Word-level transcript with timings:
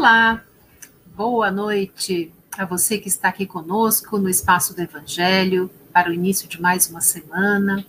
Olá, 0.00 0.42
boa 1.14 1.50
noite 1.50 2.32
a 2.56 2.64
você 2.64 2.96
que 2.96 3.06
está 3.06 3.28
aqui 3.28 3.44
conosco 3.44 4.16
no 4.16 4.30
Espaço 4.30 4.74
do 4.74 4.80
Evangelho 4.80 5.70
para 5.92 6.08
o 6.08 6.14
início 6.14 6.48
de 6.48 6.58
mais 6.58 6.88
uma 6.88 7.02
semana 7.02 7.84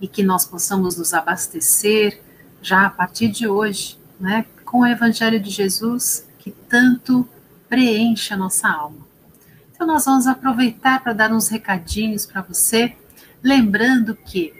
e 0.00 0.08
que 0.08 0.24
nós 0.24 0.44
possamos 0.44 0.98
nos 0.98 1.14
abastecer 1.14 2.20
já 2.60 2.86
a 2.86 2.90
partir 2.90 3.28
de 3.28 3.46
hoje, 3.46 3.96
né, 4.18 4.46
com 4.64 4.80
o 4.80 4.86
Evangelho 4.86 5.38
de 5.38 5.48
Jesus 5.48 6.26
que 6.40 6.50
tanto 6.50 7.24
preenche 7.68 8.34
a 8.34 8.36
nossa 8.36 8.68
alma. 8.68 9.06
Então, 9.72 9.86
nós 9.86 10.06
vamos 10.06 10.26
aproveitar 10.26 11.04
para 11.04 11.12
dar 11.12 11.32
uns 11.32 11.46
recadinhos 11.46 12.26
para 12.26 12.42
você, 12.42 12.96
lembrando 13.40 14.16
que 14.16 14.52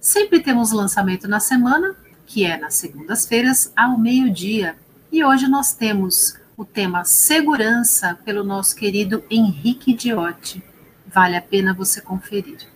sempre 0.00 0.40
temos 0.40 0.72
lançamento 0.72 1.28
na 1.28 1.38
semana, 1.38 1.94
que 2.24 2.46
é 2.46 2.56
nas 2.56 2.76
segundas-feiras, 2.76 3.70
ao 3.76 3.98
meio-dia. 3.98 4.74
E 5.10 5.24
hoje 5.24 5.48
nós 5.48 5.72
temos 5.72 6.36
o 6.54 6.66
tema 6.66 7.02
Segurança 7.02 8.18
pelo 8.26 8.44
nosso 8.44 8.76
querido 8.76 9.24
Henrique 9.30 9.94
Diotti. 9.94 10.62
Vale 11.06 11.34
a 11.34 11.40
pena 11.40 11.72
você 11.72 12.02
conferir. 12.02 12.68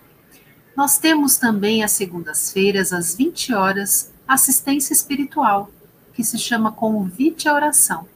Nós 0.75 0.97
temos 0.97 1.37
também 1.37 1.83
às 1.83 1.91
segundas-feiras, 1.91 2.91
às 2.91 3.15
20 3.15 3.53
horas, 3.53 4.11
assistência 4.27 4.93
espiritual, 4.93 5.69
que 6.11 6.23
se 6.23 6.39
chama 6.39 6.71
Convite 6.71 7.47
à 7.47 7.53
Oração. 7.53 8.07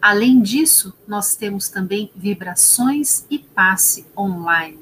Além 0.00 0.40
disso, 0.40 0.94
nós 1.08 1.34
temos 1.34 1.68
também 1.68 2.12
vibrações 2.14 3.26
e 3.28 3.40
passe 3.40 4.06
online, 4.16 4.78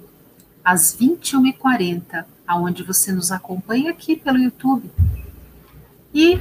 às 0.62 0.94
21h40, 0.94 2.26
aonde 2.46 2.82
você 2.82 3.10
nos 3.10 3.32
acompanha 3.32 3.90
aqui 3.90 4.16
pelo 4.16 4.38
YouTube. 4.38 4.90
E 6.12 6.38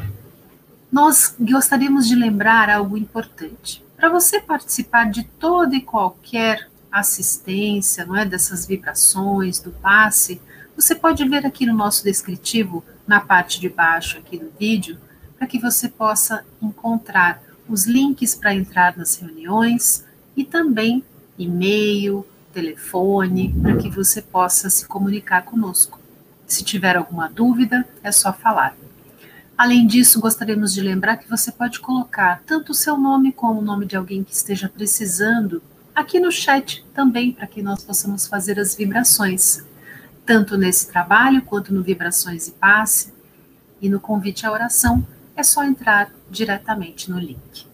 nós 0.91 1.33
gostaríamos 1.39 2.07
de 2.07 2.15
lembrar 2.15 2.69
algo 2.69 2.97
importante. 2.97 3.83
Para 3.95 4.09
você 4.09 4.41
participar 4.41 5.09
de 5.09 5.23
toda 5.23 5.75
e 5.75 5.81
qualquer 5.81 6.67
assistência, 6.91 8.05
não 8.05 8.17
é, 8.17 8.25
dessas 8.25 8.67
vibrações, 8.67 9.59
do 9.59 9.71
passe, 9.71 10.41
você 10.75 10.93
pode 10.93 11.27
ver 11.27 11.45
aqui 11.45 11.65
no 11.65 11.73
nosso 11.73 12.03
descritivo, 12.03 12.83
na 13.07 13.21
parte 13.21 13.59
de 13.59 13.69
baixo 13.69 14.17
aqui 14.17 14.37
do 14.37 14.51
vídeo, 14.59 14.97
para 15.37 15.47
que 15.47 15.59
você 15.59 15.87
possa 15.87 16.43
encontrar 16.61 17.41
os 17.69 17.85
links 17.85 18.35
para 18.35 18.53
entrar 18.53 18.97
nas 18.97 19.15
reuniões 19.15 20.05
e 20.35 20.43
também 20.43 21.03
e-mail, 21.37 22.25
telefone, 22.51 23.55
para 23.61 23.77
que 23.77 23.89
você 23.89 24.21
possa 24.21 24.69
se 24.69 24.85
comunicar 24.85 25.43
conosco. 25.43 25.99
Se 26.45 26.63
tiver 26.63 26.97
alguma 26.97 27.29
dúvida, 27.29 27.87
é 28.03 28.11
só 28.11 28.33
falar. 28.33 28.75
Além 29.61 29.85
disso, 29.85 30.19
gostaríamos 30.19 30.73
de 30.73 30.81
lembrar 30.81 31.17
que 31.17 31.29
você 31.29 31.51
pode 31.51 31.79
colocar 31.79 32.41
tanto 32.47 32.71
o 32.71 32.73
seu 32.73 32.97
nome 32.97 33.31
como 33.31 33.59
o 33.59 33.63
nome 33.63 33.85
de 33.85 33.95
alguém 33.95 34.23
que 34.23 34.33
esteja 34.33 34.67
precisando 34.67 35.61
aqui 35.93 36.19
no 36.19 36.31
chat 36.31 36.83
também, 36.95 37.31
para 37.31 37.45
que 37.45 37.61
nós 37.61 37.83
possamos 37.83 38.25
fazer 38.25 38.59
as 38.59 38.73
vibrações, 38.73 39.63
tanto 40.25 40.57
nesse 40.57 40.87
trabalho 40.87 41.43
quanto 41.43 41.71
no 41.71 41.83
Vibrações 41.83 42.47
e 42.47 42.53
Passe 42.53 43.13
e 43.79 43.87
no 43.87 43.99
convite 43.99 44.47
à 44.47 44.51
oração 44.51 45.05
é 45.35 45.43
só 45.43 45.63
entrar 45.63 46.09
diretamente 46.27 47.11
no 47.11 47.19
link. 47.19 47.67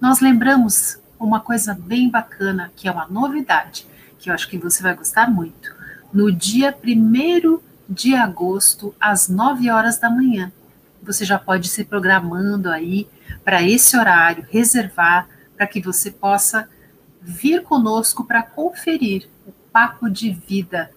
Nós 0.00 0.20
lembramos 0.20 0.96
uma 1.18 1.40
coisa 1.40 1.74
bem 1.74 2.08
bacana, 2.08 2.70
que 2.76 2.86
é 2.86 2.92
uma 2.92 3.08
novidade, 3.08 3.84
que 4.16 4.30
eu 4.30 4.34
acho 4.34 4.48
que 4.48 4.56
você 4.56 4.80
vai 4.80 4.94
gostar 4.94 5.28
muito. 5.28 5.74
No 6.12 6.30
dia 6.30 6.72
1 6.72 7.58
de 7.88 8.14
agosto, 8.14 8.94
às 9.00 9.28
9 9.28 9.70
horas 9.70 9.98
da 9.98 10.08
manhã, 10.08 10.52
você 11.08 11.24
já 11.24 11.38
pode 11.38 11.68
se 11.68 11.84
programando 11.84 12.70
aí 12.70 13.08
para 13.42 13.62
esse 13.62 13.96
horário, 13.96 14.46
reservar, 14.50 15.26
para 15.56 15.66
que 15.66 15.80
você 15.80 16.10
possa 16.10 16.68
vir 17.22 17.62
conosco 17.62 18.24
para 18.24 18.42
conferir 18.42 19.26
o 19.46 19.52
Papo 19.72 20.10
de 20.10 20.30
Vida. 20.30 20.90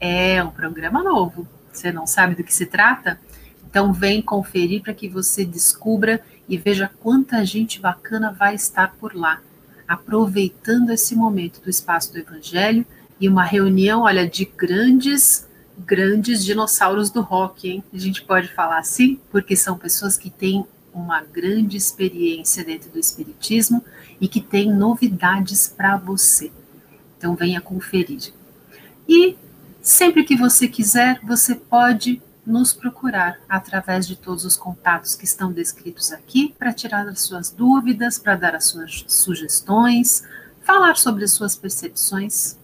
É 0.00 0.42
um 0.44 0.50
programa 0.50 1.02
novo. 1.02 1.46
Você 1.72 1.90
não 1.90 2.06
sabe 2.06 2.36
do 2.36 2.44
que 2.44 2.54
se 2.54 2.66
trata? 2.66 3.20
Então 3.68 3.92
vem 3.92 4.22
conferir 4.22 4.80
para 4.80 4.94
que 4.94 5.08
você 5.08 5.44
descubra 5.44 6.22
e 6.48 6.56
veja 6.56 6.88
quanta 7.00 7.44
gente 7.44 7.80
bacana 7.80 8.32
vai 8.32 8.54
estar 8.54 8.94
por 8.94 9.14
lá, 9.14 9.40
aproveitando 9.88 10.90
esse 10.90 11.16
momento 11.16 11.60
do 11.60 11.68
espaço 11.68 12.12
do 12.12 12.18
Evangelho 12.18 12.86
e 13.20 13.28
uma 13.28 13.42
reunião, 13.42 14.02
olha, 14.02 14.26
de 14.26 14.44
grandes, 14.44 15.47
grandes 15.78 16.44
dinossauros 16.44 17.10
do 17.10 17.20
rock, 17.20 17.68
hein? 17.68 17.84
A 17.92 17.98
gente 17.98 18.22
pode 18.22 18.48
falar 18.48 18.78
assim, 18.78 19.20
porque 19.30 19.54
são 19.54 19.78
pessoas 19.78 20.16
que 20.16 20.30
têm 20.30 20.66
uma 20.92 21.22
grande 21.22 21.76
experiência 21.76 22.64
dentro 22.64 22.90
do 22.90 22.98
Espiritismo 22.98 23.84
e 24.20 24.26
que 24.26 24.40
têm 24.40 24.72
novidades 24.72 25.68
para 25.68 25.96
você. 25.96 26.50
Então 27.16 27.34
venha 27.34 27.60
conferir. 27.60 28.32
E 29.08 29.36
sempre 29.80 30.24
que 30.24 30.36
você 30.36 30.66
quiser, 30.68 31.20
você 31.22 31.54
pode 31.54 32.20
nos 32.44 32.72
procurar 32.72 33.38
através 33.48 34.06
de 34.06 34.16
todos 34.16 34.44
os 34.44 34.56
contatos 34.56 35.14
que 35.14 35.24
estão 35.24 35.52
descritos 35.52 36.12
aqui 36.12 36.54
para 36.58 36.72
tirar 36.72 37.06
as 37.06 37.20
suas 37.20 37.50
dúvidas, 37.50 38.18
para 38.18 38.36
dar 38.36 38.54
as 38.54 38.64
suas 38.64 39.04
sugestões, 39.06 40.22
falar 40.62 40.96
sobre 40.96 41.24
as 41.24 41.32
suas 41.32 41.54
percepções. 41.54 42.56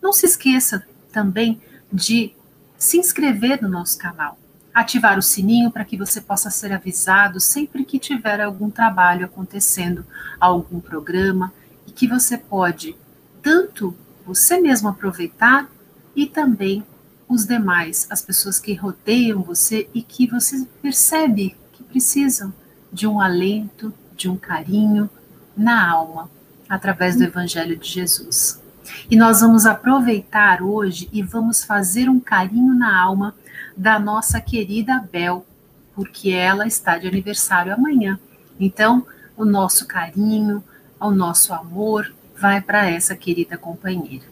Não 0.00 0.12
se 0.12 0.26
esqueça 0.26 0.86
também 1.10 1.60
de 1.92 2.34
se 2.82 2.98
inscrever 2.98 3.62
no 3.62 3.68
nosso 3.68 3.96
canal, 3.96 4.36
ativar 4.74 5.16
o 5.16 5.22
sininho 5.22 5.70
para 5.70 5.84
que 5.84 5.96
você 5.96 6.20
possa 6.20 6.50
ser 6.50 6.72
avisado 6.72 7.38
sempre 7.38 7.84
que 7.84 7.96
tiver 7.96 8.40
algum 8.40 8.68
trabalho 8.68 9.24
acontecendo, 9.24 10.04
algum 10.40 10.80
programa, 10.80 11.52
e 11.86 11.92
que 11.92 12.08
você 12.08 12.36
pode 12.36 12.96
tanto 13.40 13.96
você 14.26 14.60
mesmo 14.60 14.88
aproveitar 14.88 15.70
e 16.16 16.26
também 16.26 16.84
os 17.28 17.46
demais, 17.46 18.08
as 18.10 18.20
pessoas 18.20 18.58
que 18.58 18.74
rodeiam 18.74 19.42
você 19.42 19.88
e 19.94 20.02
que 20.02 20.26
você 20.26 20.66
percebe 20.82 21.56
que 21.72 21.84
precisam 21.84 22.52
de 22.92 23.06
um 23.06 23.20
alento, 23.20 23.94
de 24.16 24.28
um 24.28 24.36
carinho 24.36 25.08
na 25.56 25.88
alma, 25.88 26.28
através 26.68 27.14
do 27.14 27.22
Evangelho 27.22 27.76
de 27.76 27.88
Jesus. 27.88 28.61
E 29.10 29.16
nós 29.16 29.40
vamos 29.40 29.66
aproveitar 29.66 30.62
hoje 30.62 31.08
e 31.12 31.22
vamos 31.22 31.64
fazer 31.64 32.08
um 32.08 32.18
carinho 32.18 32.74
na 32.74 33.00
alma 33.00 33.34
da 33.76 33.98
nossa 33.98 34.40
querida 34.40 35.06
Bel, 35.10 35.46
porque 35.94 36.30
ela 36.30 36.66
está 36.66 36.98
de 36.98 37.06
aniversário 37.06 37.72
amanhã. 37.72 38.18
Então, 38.58 39.06
o 39.36 39.44
nosso 39.44 39.86
carinho, 39.86 40.62
o 41.00 41.10
nosso 41.10 41.52
amor 41.52 42.12
vai 42.36 42.60
para 42.60 42.88
essa 42.88 43.14
querida 43.14 43.56
companheira. 43.56 44.24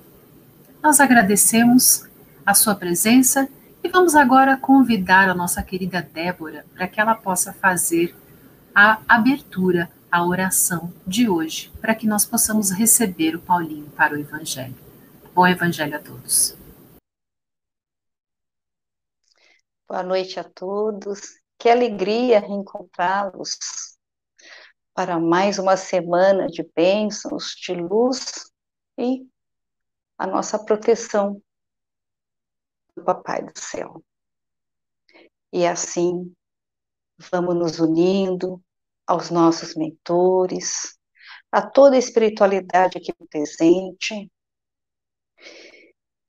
Nós 0.83 1.00
agradecemos 1.00 2.05
a 2.44 2.55
sua 2.55 2.75
presença 2.75 3.49
e 3.83 3.89
vamos 3.89 4.15
agora 4.15 4.56
convidar 4.56 5.28
a 5.28 5.34
nossa 5.34 5.62
querida 5.62 6.06
Débora 6.12 6.65
para 6.75 6.87
que 6.87 7.00
ela 7.00 7.15
possa 7.15 7.53
fazer 7.53 8.15
a 8.75 8.99
abertura, 9.09 9.91
a 10.10 10.26
oração 10.26 10.93
de 11.06 11.28
hoje, 11.28 11.71
para 11.81 11.94
que 11.94 12.06
nós 12.06 12.25
possamos 12.25 12.71
receber 12.71 13.37
o 13.37 13.41
Paulinho 13.41 13.88
para 13.93 14.15
o 14.15 14.19
Evangelho. 14.19 14.75
Bom 15.32 15.47
Evangelho 15.47 15.97
a 15.97 16.00
todos. 16.00 16.56
Boa 19.88 20.03
noite 20.03 20.41
a 20.41 20.44
todos. 20.44 21.41
Que 21.56 21.69
alegria 21.69 22.41
reencontrá-los 22.41 23.59
para 24.93 25.21
mais 25.21 25.59
uma 25.59 25.76
semana 25.76 26.48
de 26.48 26.62
bênçãos, 26.75 27.54
de 27.54 27.75
luz 27.75 28.50
e 28.98 29.27
a 30.19 30.27
nossa 30.27 30.59
proteção 30.59 31.41
do 32.97 33.04
Papai 33.04 33.42
do 33.42 33.59
Céu. 33.59 34.03
E 35.53 35.66
assim, 35.66 36.34
vamos 37.30 37.54
nos 37.54 37.78
unindo 37.78 38.63
aos 39.10 39.28
nossos 39.28 39.74
mentores, 39.74 40.97
a 41.51 41.60
toda 41.60 41.97
a 41.97 41.98
espiritualidade 41.98 42.97
aqui 42.97 43.12
presente. 43.28 44.30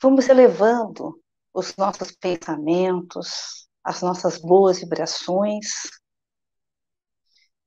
Vamos 0.02 0.28
elevando 0.28 1.22
os 1.54 1.76
nossos 1.76 2.12
pensamentos, 2.12 3.70
as 3.84 4.02
nossas 4.02 4.40
boas 4.40 4.80
vibrações 4.80 5.92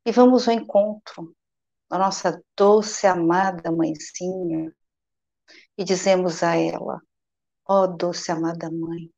e 0.05 0.11
vamos 0.11 0.49
ao 0.49 0.55
encontro 0.55 1.32
da 1.88 1.96
nossa 1.96 2.43
doce, 2.56 3.06
amada 3.06 3.70
mãezinha 3.70 4.75
e 5.78 5.84
dizemos 5.84 6.43
a 6.43 6.56
ela: 6.56 7.00
Ó 7.69 7.84
oh, 7.84 7.87
doce 7.87 8.32
amada 8.32 8.69
mãe, 8.69 9.08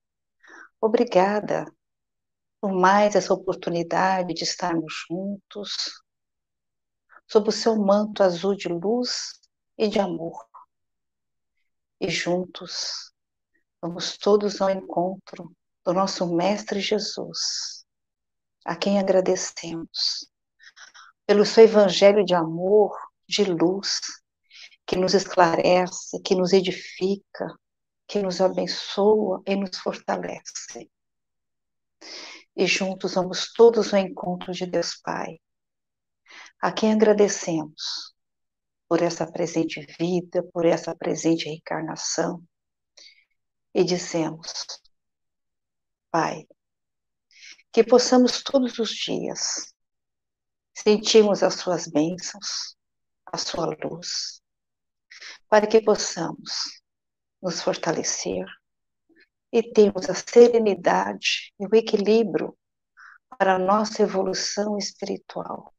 obrigada 0.78 1.64
por 2.66 2.72
mais 2.72 3.14
essa 3.14 3.32
oportunidade 3.32 4.34
de 4.34 4.42
estarmos 4.42 4.92
juntos, 5.08 6.02
sob 7.28 7.48
o 7.48 7.52
seu 7.52 7.76
manto 7.76 8.24
azul 8.24 8.56
de 8.56 8.66
luz 8.66 9.34
e 9.78 9.86
de 9.86 10.00
amor. 10.00 10.44
E 12.00 12.10
juntos 12.10 13.12
vamos 13.80 14.18
todos 14.18 14.60
ao 14.60 14.68
encontro 14.68 15.54
do 15.84 15.92
nosso 15.92 16.26
Mestre 16.34 16.80
Jesus, 16.80 17.86
a 18.64 18.74
quem 18.74 18.98
agradecemos 18.98 20.28
pelo 21.24 21.46
seu 21.46 21.62
evangelho 21.62 22.24
de 22.24 22.34
amor, 22.34 22.98
de 23.28 23.44
luz, 23.44 24.00
que 24.84 24.96
nos 24.96 25.14
esclarece, 25.14 26.20
que 26.20 26.34
nos 26.34 26.52
edifica, 26.52 27.46
que 28.08 28.20
nos 28.20 28.40
abençoa 28.40 29.40
e 29.46 29.54
nos 29.54 29.78
fortalece. 29.78 30.90
E 32.56 32.66
juntos 32.66 33.14
vamos 33.14 33.52
todos 33.52 33.92
ao 33.92 34.00
encontro 34.00 34.52
de 34.52 34.66
Deus 34.66 34.96
Pai, 35.02 35.38
a 36.60 36.72
quem 36.72 36.92
agradecemos 36.92 38.14
por 38.88 39.02
essa 39.02 39.30
presente 39.30 39.84
vida, 39.98 40.42
por 40.52 40.64
essa 40.64 40.94
presente 40.94 41.44
reencarnação, 41.44 42.42
e 43.74 43.84
dizemos, 43.84 44.50
Pai, 46.10 46.46
que 47.70 47.84
possamos 47.84 48.42
todos 48.42 48.78
os 48.78 48.88
dias 48.88 49.74
sentirmos 50.74 51.42
as 51.42 51.54
suas 51.56 51.86
bênçãos, 51.86 52.74
a 53.26 53.36
sua 53.36 53.66
luz, 53.84 54.40
para 55.46 55.66
que 55.66 55.82
possamos 55.82 56.80
nos 57.42 57.60
fortalecer 57.60 58.46
e 59.56 59.62
termos 59.62 60.10
a 60.10 60.14
serenidade 60.14 61.50
e 61.58 61.66
o 61.66 61.74
equilíbrio 61.74 62.54
para 63.38 63.54
a 63.54 63.58
nossa 63.58 64.02
evolução 64.02 64.76
espiritual. 64.76 65.72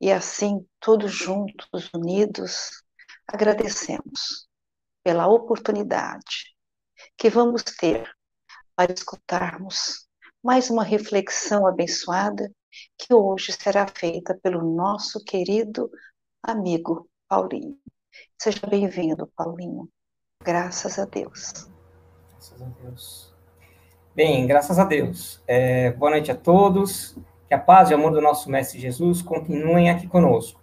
E 0.00 0.10
assim, 0.10 0.66
todos 0.80 1.12
juntos, 1.12 1.88
unidos, 1.94 2.82
agradecemos 3.28 4.48
pela 5.04 5.28
oportunidade 5.28 6.56
que 7.16 7.30
vamos 7.30 7.62
ter 7.62 8.10
para 8.74 8.92
escutarmos 8.92 10.08
mais 10.42 10.68
uma 10.68 10.82
reflexão 10.82 11.64
abençoada 11.64 12.50
que 12.98 13.14
hoje 13.14 13.52
será 13.52 13.86
feita 13.86 14.36
pelo 14.42 14.74
nosso 14.74 15.22
querido 15.22 15.88
amigo 16.42 17.08
Paulinho. 17.28 17.78
Seja 18.36 18.66
bem-vindo, 18.66 19.28
Paulinho. 19.36 19.88
Graças 20.42 20.98
a 20.98 21.04
Deus. 21.04 21.77
Graças 22.38 22.62
a 22.62 22.66
Deus. 22.84 23.34
Bem, 24.14 24.46
graças 24.46 24.78
a 24.78 24.84
Deus. 24.84 25.42
É, 25.44 25.90
boa 25.90 26.12
noite 26.12 26.30
a 26.30 26.36
todos. 26.36 27.18
Que 27.48 27.54
a 27.54 27.58
paz 27.58 27.90
e 27.90 27.94
o 27.94 27.96
amor 27.96 28.12
do 28.12 28.20
nosso 28.20 28.48
Mestre 28.48 28.78
Jesus 28.78 29.20
continuem 29.20 29.90
aqui 29.90 30.06
conosco. 30.06 30.60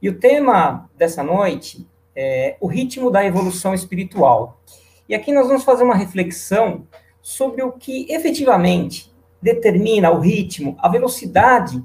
E 0.00 0.08
o 0.08 0.20
tema 0.20 0.88
dessa 0.96 1.24
noite 1.24 1.84
é 2.14 2.56
o 2.60 2.68
ritmo 2.68 3.10
da 3.10 3.26
evolução 3.26 3.74
espiritual. 3.74 4.60
E 5.08 5.14
aqui 5.14 5.32
nós 5.32 5.48
vamos 5.48 5.64
fazer 5.64 5.82
uma 5.82 5.96
reflexão 5.96 6.86
sobre 7.20 7.60
o 7.64 7.72
que 7.72 8.06
efetivamente 8.08 9.12
determina 9.42 10.12
o 10.12 10.20
ritmo, 10.20 10.76
a 10.78 10.88
velocidade 10.88 11.82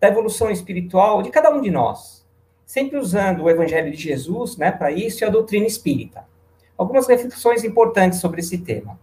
da 0.00 0.08
evolução 0.08 0.50
espiritual 0.50 1.22
de 1.22 1.30
cada 1.30 1.48
um 1.48 1.60
de 1.60 1.70
nós. 1.70 2.26
Sempre 2.66 2.98
usando 2.98 3.44
o 3.44 3.50
Evangelho 3.50 3.92
de 3.92 4.02
Jesus, 4.02 4.56
né, 4.56 4.72
para 4.72 4.90
isso 4.90 5.22
e 5.22 5.24
a 5.24 5.30
doutrina 5.30 5.64
espírita. 5.64 6.26
Algumas 6.76 7.06
reflexões 7.06 7.64
importantes 7.64 8.20
sobre 8.20 8.40
esse 8.40 8.58
tema. 8.58 8.98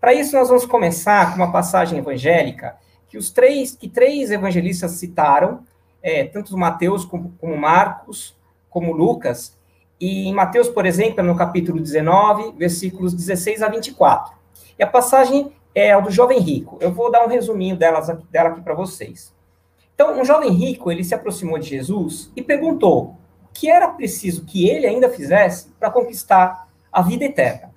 Para 0.00 0.12
isso 0.12 0.36
nós 0.36 0.48
vamos 0.48 0.66
começar 0.66 1.30
com 1.30 1.36
uma 1.36 1.52
passagem 1.52 1.98
evangélica 1.98 2.76
que 3.08 3.16
os 3.16 3.30
três 3.30 3.74
que 3.74 3.88
três 3.88 4.30
evangelistas 4.30 4.92
citaram, 4.92 5.60
é, 6.02 6.24
tanto 6.24 6.56
Mateus 6.56 7.04
como, 7.04 7.32
como 7.40 7.56
Marcos, 7.56 8.36
como 8.68 8.92
Lucas, 8.92 9.56
e 10.00 10.28
em 10.28 10.34
Mateus, 10.34 10.68
por 10.68 10.84
exemplo, 10.84 11.22
no 11.22 11.36
capítulo 11.36 11.80
19, 11.80 12.52
versículos 12.58 13.14
16 13.14 13.62
a 13.62 13.68
24. 13.68 14.34
E 14.78 14.82
a 14.82 14.86
passagem 14.86 15.52
é 15.74 15.92
a 15.92 16.00
do 16.00 16.10
jovem 16.10 16.40
rico. 16.40 16.76
Eu 16.80 16.92
vou 16.92 17.10
dar 17.10 17.24
um 17.24 17.28
resuminho 17.28 17.76
delas, 17.76 18.08
dela 18.30 18.50
aqui 18.50 18.60
para 18.60 18.74
vocês. 18.74 19.32
Então, 19.94 20.20
um 20.20 20.24
jovem 20.24 20.50
rico, 20.50 20.90
ele 20.90 21.04
se 21.04 21.14
aproximou 21.14 21.58
de 21.58 21.68
Jesus 21.68 22.30
e 22.34 22.42
perguntou 22.42 23.16
o 23.44 23.48
que 23.52 23.70
era 23.70 23.88
preciso 23.88 24.44
que 24.44 24.68
ele 24.68 24.86
ainda 24.86 25.08
fizesse 25.08 25.68
para 25.78 25.90
conquistar 25.90 26.63
a 26.94 27.02
vida 27.02 27.24
eterna. 27.24 27.74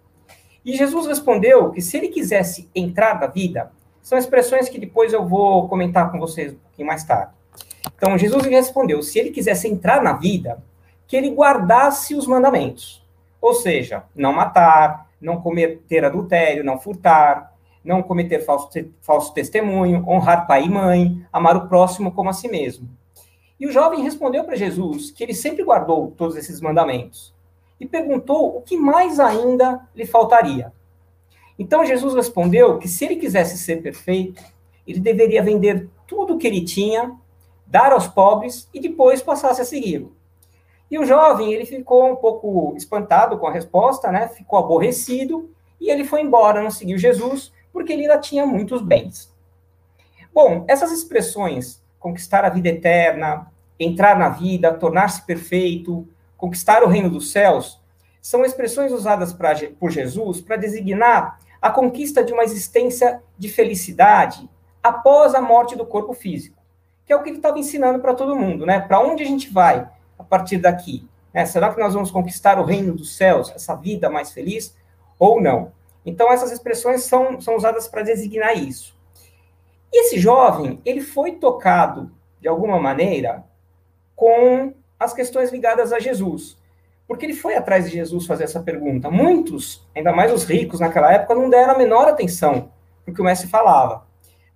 E 0.64 0.78
Jesus 0.78 1.08
respondeu 1.08 1.72
que 1.72 1.82
se 1.82 1.98
ele 1.98 2.10
quisesse 2.10 2.70
entrar 2.76 3.20
na 3.20 3.26
vida, 3.26 3.72
são 4.02 4.18
expressões 4.18 4.70
que 4.70 4.80
depois 4.80 5.12
eu 5.12 5.26
vou 5.26 5.68
comentar 5.68 6.12
com 6.12 6.20
vocês 6.20 6.54
um 6.54 6.58
pouquinho 6.58 6.88
mais 6.88 7.04
tarde. 7.04 7.32
Então, 7.96 8.18
Jesus 8.18 8.46
respondeu: 8.46 9.02
se 9.02 9.18
ele 9.18 9.32
quisesse 9.32 9.68
entrar 9.68 10.04
na 10.04 10.14
vida, 10.14 10.64
que 11.08 11.16
ele 11.16 11.32
guardasse 11.32 12.14
os 12.14 12.28
mandamentos. 12.28 13.04
Ou 13.42 13.54
seja, 13.54 14.04
não 14.14 14.34
matar, 14.34 15.10
não 15.20 15.42
cometer 15.42 16.06
adultério, 16.06 16.64
não 16.64 16.80
furtar, 16.80 17.54
não 17.84 18.04
cometer 18.04 18.40
falso, 18.40 18.70
te 18.70 18.92
falso 19.02 19.34
testemunho, 19.34 20.04
honrar 20.08 20.46
pai 20.46 20.66
e 20.66 20.70
mãe, 20.70 21.26
amar 21.32 21.56
o 21.56 21.68
próximo 21.68 22.12
como 22.12 22.30
a 22.30 22.34
si 22.34 22.48
mesmo. 22.48 22.88
E 23.60 23.66
o 23.66 23.72
jovem 23.72 24.04
respondeu 24.04 24.44
para 24.44 24.56
Jesus 24.56 25.10
que 25.10 25.24
ele 25.24 25.34
sempre 25.34 25.64
guardou 25.64 26.12
todos 26.12 26.36
esses 26.36 26.62
mandamentos 26.62 27.37
e 27.80 27.86
perguntou 27.86 28.58
o 28.58 28.62
que 28.62 28.78
mais 28.78 29.20
ainda 29.20 29.88
lhe 29.96 30.06
faltaria. 30.06 30.72
Então 31.58 31.86
Jesus 31.86 32.14
respondeu 32.14 32.78
que 32.78 32.88
se 32.88 33.06
ele 33.06 33.16
quisesse 33.16 33.58
ser 33.58 33.82
perfeito, 33.82 34.44
ele 34.86 35.00
deveria 35.00 35.44
vender 35.44 35.90
tudo 36.06 36.36
o 36.36 36.38
que 36.38 36.48
ele 36.48 36.64
tinha, 36.64 37.16
dar 37.66 37.92
aos 37.92 38.08
pobres 38.08 38.70
e 38.74 38.80
depois 38.80 39.22
passasse 39.22 39.62
a 39.62 39.66
segui-lo. 39.66 40.16
E 40.90 40.98
o 40.98 41.06
jovem, 41.06 41.52
ele 41.54 41.66
ficou 41.66 42.10
um 42.10 42.16
pouco 42.16 42.74
espantado 42.78 43.38
com 43.38 43.48
a 43.48 43.52
resposta, 43.52 44.12
né? 44.12 44.30
Ficou 44.30 44.58
aborrecido 44.58 45.50
e 45.82 45.92
ele 45.92 46.06
foi 46.06 46.22
embora, 46.22 46.64
não 46.64 46.72
seguiu 46.72 46.98
Jesus, 46.98 47.52
porque 47.74 47.92
ele 47.92 48.04
ainda 48.04 48.18
tinha 48.18 48.46
muitos 48.46 48.82
bens. 48.82 49.36
Bom, 50.34 50.64
essas 50.68 50.92
expressões, 50.92 51.84
conquistar 52.00 52.46
a 52.46 52.50
vida 52.50 52.70
eterna, 52.70 53.52
entrar 53.80 54.18
na 54.18 54.30
vida, 54.30 54.74
tornar-se 54.74 55.26
perfeito, 55.26 56.08
conquistar 56.38 56.84
o 56.84 56.88
reino 56.88 57.10
dos 57.10 57.32
céus, 57.32 57.82
são 58.22 58.46
expressões 58.46 58.92
usadas 58.92 59.34
pra, 59.34 59.56
por 59.80 59.90
Jesus 59.90 60.40
para 60.40 60.56
designar 60.56 61.40
a 61.62 61.70
conquista 61.70 62.24
de 62.24 62.32
uma 62.32 62.44
existência 62.44 63.22
de 63.38 63.50
felicidade 63.50 64.50
após 64.82 65.34
a 65.34 65.42
morte 65.42 65.76
do 65.76 65.86
corpo 65.86 66.14
físico, 66.14 66.62
que 67.06 67.12
é 67.12 67.16
o 67.16 67.24
que 67.24 67.30
ele 67.30 67.38
estava 67.38 67.60
ensinando 67.60 68.00
para 68.00 68.14
todo 68.14 68.36
mundo, 68.36 68.66
né? 68.66 68.80
Para 68.80 69.02
onde 69.02 69.24
a 69.24 69.26
gente 69.26 69.52
vai 69.52 69.90
a 70.18 70.24
partir 70.24 70.58
daqui? 70.58 71.08
Né? 71.34 71.46
Será 71.46 71.74
que 71.74 71.80
nós 71.80 71.94
vamos 71.94 72.12
conquistar 72.12 72.60
o 72.60 72.64
reino 72.64 72.94
dos 72.94 73.16
céus, 73.16 73.52
essa 73.56 73.76
vida 73.76 74.10
mais 74.10 74.32
feliz, 74.32 74.76
ou 75.20 75.42
não? 75.42 75.72
Então, 76.06 76.32
essas 76.32 76.52
expressões 76.52 77.04
são, 77.04 77.42
são 77.42 77.56
usadas 77.56 77.88
para 77.88 78.02
designar 78.02 78.58
isso. 78.58 78.96
Esse 79.92 80.20
jovem, 80.20 80.82
ele 80.86 81.02
foi 81.02 81.34
tocado, 81.34 82.12
de 82.40 82.48
alguma 82.48 82.80
maneira, 82.80 83.44
com 84.16 84.74
as 85.00 85.14
questões 85.14 85.52
ligadas 85.52 85.94
a 85.94 86.00
Jesus. 86.00 86.58
Porque 87.08 87.26
ele 87.26 87.34
foi 87.34 87.56
atrás 87.56 87.86
de 87.86 87.92
Jesus 87.92 88.26
fazer 88.26 88.44
essa 88.44 88.62
pergunta. 88.62 89.10
Muitos, 89.10 89.88
ainda 89.96 90.12
mais 90.12 90.32
os 90.32 90.44
ricos 90.44 90.80
naquela 90.80 91.12
época, 91.14 91.36
não 91.36 91.50
deram 91.50 91.74
a 91.74 91.78
menor 91.78 92.08
atenção 92.08 92.72
no 93.06 93.14
que 93.14 93.22
o 93.22 93.24
mestre 93.24 93.48
falava. 93.48 94.06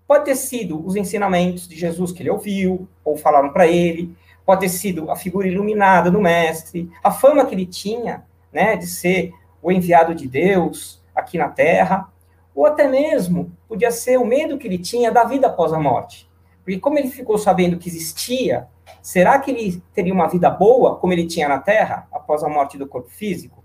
Pode 0.06 0.26
ter 0.26 0.36
sido 0.36 0.86
os 0.86 0.96
ensinamentos 0.96 1.68
de 1.68 1.78
Jesus 1.78 2.12
que 2.12 2.22
ele 2.22 2.30
ouviu, 2.30 2.88
ou 3.04 3.16
falaram 3.16 3.54
para 3.54 3.68
ele, 3.68 4.14
pode 4.46 4.62
ter 4.62 4.70
sido 4.70 5.10
a 5.10 5.16
figura 5.16 5.48
iluminada 5.48 6.12
do 6.12 6.20
mestre, 6.20 6.92
a 7.02 7.12
fama 7.12 7.46
que 7.46 7.56
ele 7.56 7.66
tinha, 7.66 8.26
né, 8.52 8.76
de 8.76 8.88
ser 8.88 9.34
o 9.62 9.72
enviado 9.72 10.14
de 10.14 10.28
Deus 10.28 11.02
aqui 11.16 11.38
na 11.38 11.48
Terra, 11.48 12.12
ou 12.54 12.66
até 12.66 12.88
mesmo 12.88 13.52
podia 13.68 13.92
ser 13.92 14.18
o 14.18 14.26
medo 14.26 14.58
que 14.58 14.68
ele 14.68 14.78
tinha 14.78 15.12
da 15.12 15.24
vida 15.24 15.48
após 15.48 15.72
a 15.72 15.80
morte. 15.80 16.30
Porque 16.63 16.80
como 16.80 16.98
ele 16.98 17.10
ficou 17.10 17.38
sabendo 17.38 17.77
que 17.77 17.89
existia 17.89 18.68
Será 19.01 19.39
que 19.39 19.50
ele 19.50 19.82
teria 19.94 20.13
uma 20.13 20.27
vida 20.27 20.50
boa, 20.50 20.96
como 20.96 21.12
ele 21.12 21.25
tinha 21.25 21.50
na 21.50 21.60
Terra, 21.60 22.08
após 22.12 22.44
a 22.44 22.50
morte 22.50 22.77
do 22.77 22.88
corpo 22.88 23.10
físico? 23.10 23.63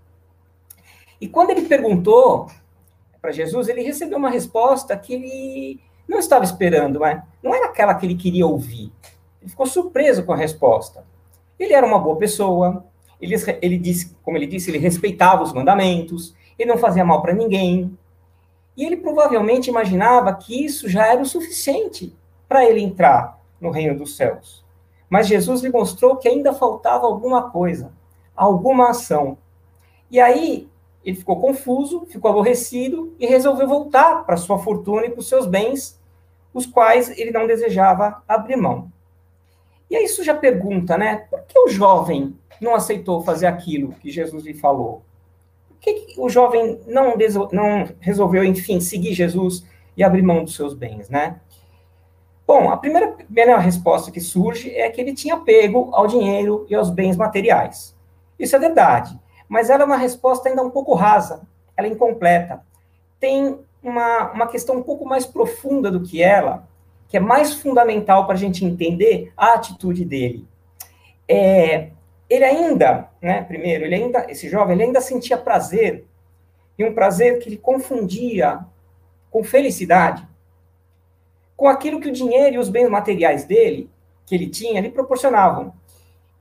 E 1.21 1.27
quando 1.27 1.51
ele 1.51 1.63
perguntou 1.63 2.47
para 3.21 3.31
Jesus, 3.31 3.67
ele 3.67 3.81
recebeu 3.81 4.17
uma 4.17 4.29
resposta 4.29 4.97
que 4.97 5.13
ele 5.13 5.79
não 6.07 6.17
estava 6.17 6.43
esperando, 6.43 6.99
mas 6.99 7.21
não 7.43 7.53
era 7.53 7.67
aquela 7.67 7.93
que 7.93 8.05
ele 8.05 8.15
queria 8.15 8.47
ouvir. 8.47 8.91
Ele 9.41 9.49
ficou 9.49 9.67
surpreso 9.67 10.23
com 10.23 10.33
a 10.33 10.37
resposta. 10.37 11.05
Ele 11.59 11.73
era 11.73 11.85
uma 11.85 11.99
boa 11.99 12.15
pessoa, 12.17 12.85
ele, 13.21 13.35
ele 13.61 13.77
disse, 13.77 14.15
como 14.23 14.37
ele 14.37 14.47
disse, 14.47 14.71
ele 14.71 14.77
respeitava 14.77 15.43
os 15.43 15.53
mandamentos, 15.53 16.35
ele 16.57 16.69
não 16.69 16.77
fazia 16.77 17.05
mal 17.05 17.21
para 17.21 17.33
ninguém. 17.33 17.95
E 18.75 18.85
ele 18.85 18.97
provavelmente 18.97 19.69
imaginava 19.69 20.33
que 20.33 20.65
isso 20.65 20.87
já 20.89 21.05
era 21.07 21.21
o 21.21 21.25
suficiente 21.25 22.15
para 22.47 22.65
ele 22.65 22.81
entrar 22.81 23.39
no 23.59 23.69
reino 23.69 23.97
dos 23.97 24.15
céus. 24.15 24.65
Mas 25.09 25.27
Jesus 25.27 25.61
lhe 25.61 25.69
mostrou 25.69 26.17
que 26.17 26.27
ainda 26.27 26.53
faltava 26.53 27.05
alguma 27.05 27.49
coisa, 27.49 27.91
alguma 28.35 28.89
ação. 28.89 29.37
E 30.11 30.19
aí 30.19 30.69
ele 31.03 31.15
ficou 31.15 31.39
confuso, 31.39 32.05
ficou 32.05 32.29
aborrecido 32.29 33.15
e 33.19 33.25
resolveu 33.25 33.67
voltar 33.67 34.25
para 34.25 34.37
sua 34.37 34.59
fortuna 34.59 35.05
e 35.05 35.09
para 35.09 35.19
os 35.19 35.29
seus 35.29 35.45
bens, 35.45 35.99
os 36.53 36.65
quais 36.65 37.09
ele 37.17 37.31
não 37.31 37.47
desejava 37.47 38.21
abrir 38.27 38.57
mão. 38.57 38.91
E 39.89 39.95
aí 39.95 40.03
isso 40.03 40.23
já 40.23 40.35
pergunta, 40.35 40.97
né? 40.97 41.27
Por 41.29 41.41
que 41.43 41.57
o 41.57 41.69
jovem 41.69 42.35
não 42.59 42.75
aceitou 42.75 43.21
fazer 43.21 43.45
aquilo 43.45 43.93
que 43.93 44.11
Jesus 44.11 44.43
lhe 44.43 44.53
falou? 44.53 45.01
Por 45.69 45.77
que 45.79 46.15
o 46.17 46.27
jovem 46.27 46.81
não, 46.85 47.13
não 47.53 47.87
resolveu, 47.99 48.43
enfim, 48.43 48.81
seguir 48.81 49.13
Jesus 49.13 49.63
e 49.95 50.03
abrir 50.03 50.21
mão 50.21 50.43
dos 50.43 50.55
seus 50.55 50.73
bens, 50.73 51.09
né? 51.09 51.39
Bom, 52.47 52.69
a 52.69 52.77
primeira, 52.77 53.11
primeira 53.11 53.59
resposta 53.59 54.09
que 54.09 54.21
surge 54.21 54.73
é 54.73 54.89
que 54.89 55.01
ele 55.01 55.13
tinha 55.13 55.35
apego 55.35 55.89
ao 55.91 56.07
dinheiro 56.07 56.65
e 56.69 56.75
aos 56.75 56.89
bens 56.89 57.17
materiais. 57.17 57.93
Isso 58.39 58.55
é 58.55 58.59
verdade, 58.59 59.19
mas 59.49 59.69
ela 59.69 59.83
é 59.83 59.85
uma 59.85 59.97
resposta 59.97 60.47
ainda 60.47 60.63
um 60.63 60.69
pouco 60.69 60.93
rasa, 60.93 61.41
ela 61.75 61.87
é 61.87 61.91
incompleta. 61.91 62.61
Tem 63.19 63.59
uma, 63.83 64.31
uma 64.31 64.47
questão 64.47 64.77
um 64.77 64.81
pouco 64.81 65.05
mais 65.05 65.25
profunda 65.25 65.91
do 65.91 66.01
que 66.01 66.23
ela, 66.23 66.65
que 67.09 67.17
é 67.17 67.19
mais 67.19 67.53
fundamental 67.53 68.25
para 68.25 68.35
a 68.35 68.37
gente 68.37 68.63
entender 68.63 69.33
a 69.35 69.55
atitude 69.55 70.05
dele. 70.05 70.47
É, 71.27 71.89
ele 72.29 72.45
ainda, 72.45 73.09
né, 73.21 73.41
primeiro, 73.41 73.83
ele 73.83 73.95
ainda, 73.95 74.25
esse 74.31 74.47
jovem, 74.47 74.73
ele 74.73 74.83
ainda 74.83 75.01
sentia 75.01 75.37
prazer, 75.37 76.05
e 76.79 76.85
um 76.85 76.93
prazer 76.93 77.39
que 77.39 77.49
ele 77.49 77.57
confundia 77.57 78.59
com 79.29 79.43
felicidade 79.43 80.25
com 81.57 81.67
aquilo 81.67 81.99
que 81.99 82.07
o 82.07 82.13
dinheiro 82.13 82.55
e 82.55 82.59
os 82.59 82.69
bens 82.69 82.87
materiais 82.87 83.43
dele, 83.43 83.89
que 84.27 84.35
ele 84.35 84.47
tinha, 84.47 84.79
lhe 84.79 84.91
proporcionavam, 84.91 85.73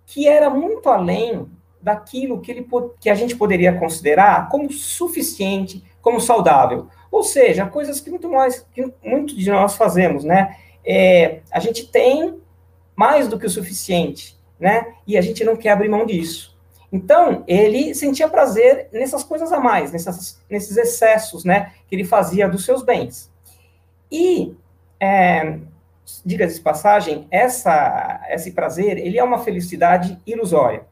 que 0.04 0.28
era 0.28 0.50
muito 0.50 0.88
além 0.90 1.49
daquilo 1.80 2.40
que, 2.40 2.50
ele, 2.50 2.68
que 3.00 3.08
a 3.08 3.14
gente 3.14 3.35
poderia 3.35 3.73
considerar 3.78 4.49
como 4.50 4.70
suficiente, 4.70 5.82
como 6.02 6.20
saudável. 6.20 6.88
Ou 7.11 7.23
seja, 7.23 7.66
coisas 7.66 8.00
que 8.00 8.11
muito 8.11 8.28
mais, 8.28 8.66
que 8.75 8.92
muito 9.02 9.35
de 9.35 9.50
nós 9.50 9.75
fazemos, 9.75 10.23
né? 10.23 10.56
É, 10.85 11.40
a 11.50 11.58
gente 11.58 11.88
tem 11.88 12.38
mais 12.94 13.28
do 13.28 13.38
que 13.38 13.46
o 13.46 13.50
suficiente, 13.50 14.38
né? 14.61 14.94
E 15.06 15.16
a 15.16 15.20
gente 15.20 15.44
não 15.44 15.56
quer 15.56 15.70
abrir 15.70 15.88
mão 15.88 16.04
disso. 16.04 16.56
Então, 16.92 17.44
ele 17.46 17.94
sentia 17.94 18.28
prazer 18.28 18.88
nessas 18.92 19.25
coisas 19.25 19.52
a 19.52 19.61
mais, 19.61 19.92
nessas, 19.92 20.40
nesses 20.50 20.76
excessos, 20.76 21.44
né? 21.44 21.73
Que 21.88 21.94
ele 21.94 22.04
fazia 22.04 22.49
dos 22.49 22.64
seus 22.64 22.82
bens. 22.82 23.30
E 24.11 24.54
é, 25.00 25.58
diga 26.24 26.46
de 26.46 26.60
passagem, 26.60 27.26
essa, 27.30 28.24
esse 28.30 28.52
prazer, 28.52 28.98
ele 28.98 29.18
é 29.18 29.24
uma 29.24 29.38
felicidade 29.38 30.18
ilusória. 30.26 30.86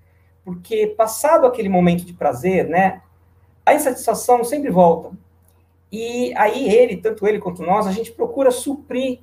Porque 0.44 0.88
passado 0.88 1.46
aquele 1.46 1.68
momento 1.68 2.04
de 2.04 2.12
prazer, 2.12 2.68
né, 2.68 3.00
a 3.64 3.74
insatisfação 3.74 4.44
sempre 4.44 4.70
volta. 4.70 5.10
E 5.90 6.34
aí 6.36 6.68
ele, 6.68 6.96
tanto 6.96 7.26
ele 7.26 7.38
quanto 7.38 7.62
nós, 7.62 7.86
a 7.86 7.92
gente 7.92 8.12
procura 8.12 8.50
suprir 8.50 9.20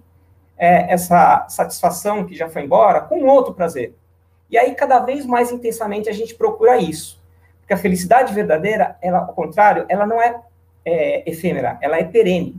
é, 0.57 0.93
essa 0.93 1.45
satisfação 1.49 2.25
que 2.25 2.35
já 2.35 2.49
foi 2.49 2.63
embora 2.63 3.01
com 3.01 3.23
outro 3.25 3.53
prazer. 3.53 3.93
E 4.49 4.57
aí, 4.57 4.75
cada 4.75 4.99
vez 4.99 5.25
mais 5.25 5.51
intensamente, 5.51 6.09
a 6.09 6.13
gente 6.13 6.35
procura 6.35 6.77
isso. 6.77 7.21
Porque 7.59 7.73
a 7.73 7.77
felicidade 7.77 8.33
verdadeira, 8.33 8.97
ela, 9.01 9.19
ao 9.19 9.33
contrário, 9.33 9.85
ela 9.87 10.05
não 10.05 10.21
é, 10.21 10.41
é 10.83 11.29
efêmera, 11.29 11.77
ela 11.81 11.97
é 11.97 12.03
perene. 12.03 12.55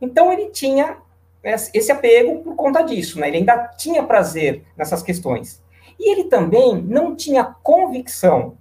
Então, 0.00 0.32
ele 0.32 0.50
tinha 0.50 0.96
esse 1.42 1.92
apego 1.92 2.42
por 2.42 2.56
conta 2.56 2.82
disso, 2.82 3.18
né? 3.18 3.28
Ele 3.28 3.38
ainda 3.38 3.68
tinha 3.76 4.02
prazer 4.02 4.64
nessas 4.76 5.02
questões. 5.02 5.62
E 5.98 6.10
ele 6.12 6.24
também 6.24 6.76
não 6.80 7.16
tinha 7.16 7.44
convicção, 7.44 8.56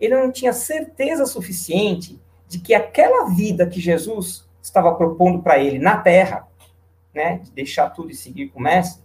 ele 0.00 0.16
não 0.16 0.32
tinha 0.32 0.52
certeza 0.52 1.26
suficiente 1.26 2.20
de 2.48 2.58
que 2.58 2.74
aquela 2.74 3.28
vida 3.30 3.66
que 3.66 3.80
Jesus 3.80 4.48
estava 4.60 4.94
propondo 4.94 5.40
para 5.40 5.58
ele 5.58 5.78
na 5.78 5.98
terra, 5.98 6.48
né, 7.14 7.38
de 7.38 7.50
deixar 7.52 7.90
tudo 7.90 8.10
e 8.10 8.14
seguir 8.14 8.48
com 8.48 8.58
o 8.58 8.62
mestre, 8.62 9.02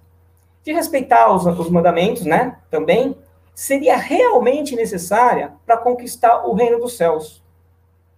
de 0.63 0.73
respeitar 0.73 1.31
os, 1.31 1.45
os 1.45 1.69
mandamentos, 1.69 2.23
né, 2.25 2.57
também, 2.71 3.15
seria 3.53 3.95
realmente 3.95 4.75
necessária 4.75 5.53
para 5.65 5.77
conquistar 5.77 6.45
o 6.45 6.53
reino 6.53 6.79
dos 6.79 6.97
céus, 6.97 7.43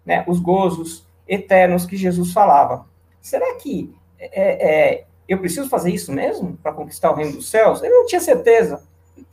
né, 0.05 0.23
os 0.27 0.39
gozos 0.39 1.05
eternos 1.27 1.85
que 1.85 1.97
Jesus 1.97 2.31
falava. 2.31 2.85
Será 3.21 3.55
que 3.55 3.93
é, 4.19 4.95
é, 4.95 5.05
eu 5.27 5.39
preciso 5.39 5.69
fazer 5.69 5.91
isso 5.91 6.11
mesmo 6.11 6.57
para 6.63 6.73
conquistar 6.73 7.11
o 7.11 7.15
reino 7.15 7.33
dos 7.33 7.49
céus? 7.49 7.81
Ele 7.81 7.93
não 7.93 8.05
tinha 8.05 8.21
certeza, 8.21 8.83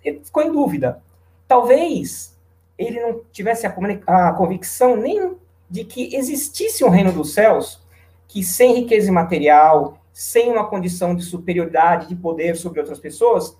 ele 0.03 0.21
ficou 0.25 0.43
em 0.43 0.53
dúvida. 0.53 1.03
Talvez 1.47 2.37
ele 2.79 3.01
não 3.01 3.21
tivesse 3.33 3.67
a, 3.67 3.71
a 4.07 4.33
convicção 4.33 4.97
nem 4.97 5.37
de 5.71 5.85
que 5.85 6.15
existisse 6.15 6.85
um 6.85 6.89
reino 6.89 7.13
dos 7.13 7.33
céus 7.33 7.83
que 8.29 8.43
sem 8.43 8.75
riqueza 8.75 9.13
material, 9.13 9.99
sem 10.13 10.51
uma 10.51 10.67
condição 10.67 11.15
de 11.15 11.23
superioridade, 11.23 12.09
de 12.09 12.17
poder 12.17 12.57
sobre 12.57 12.81
outras 12.81 12.99
pessoas, 12.99 13.57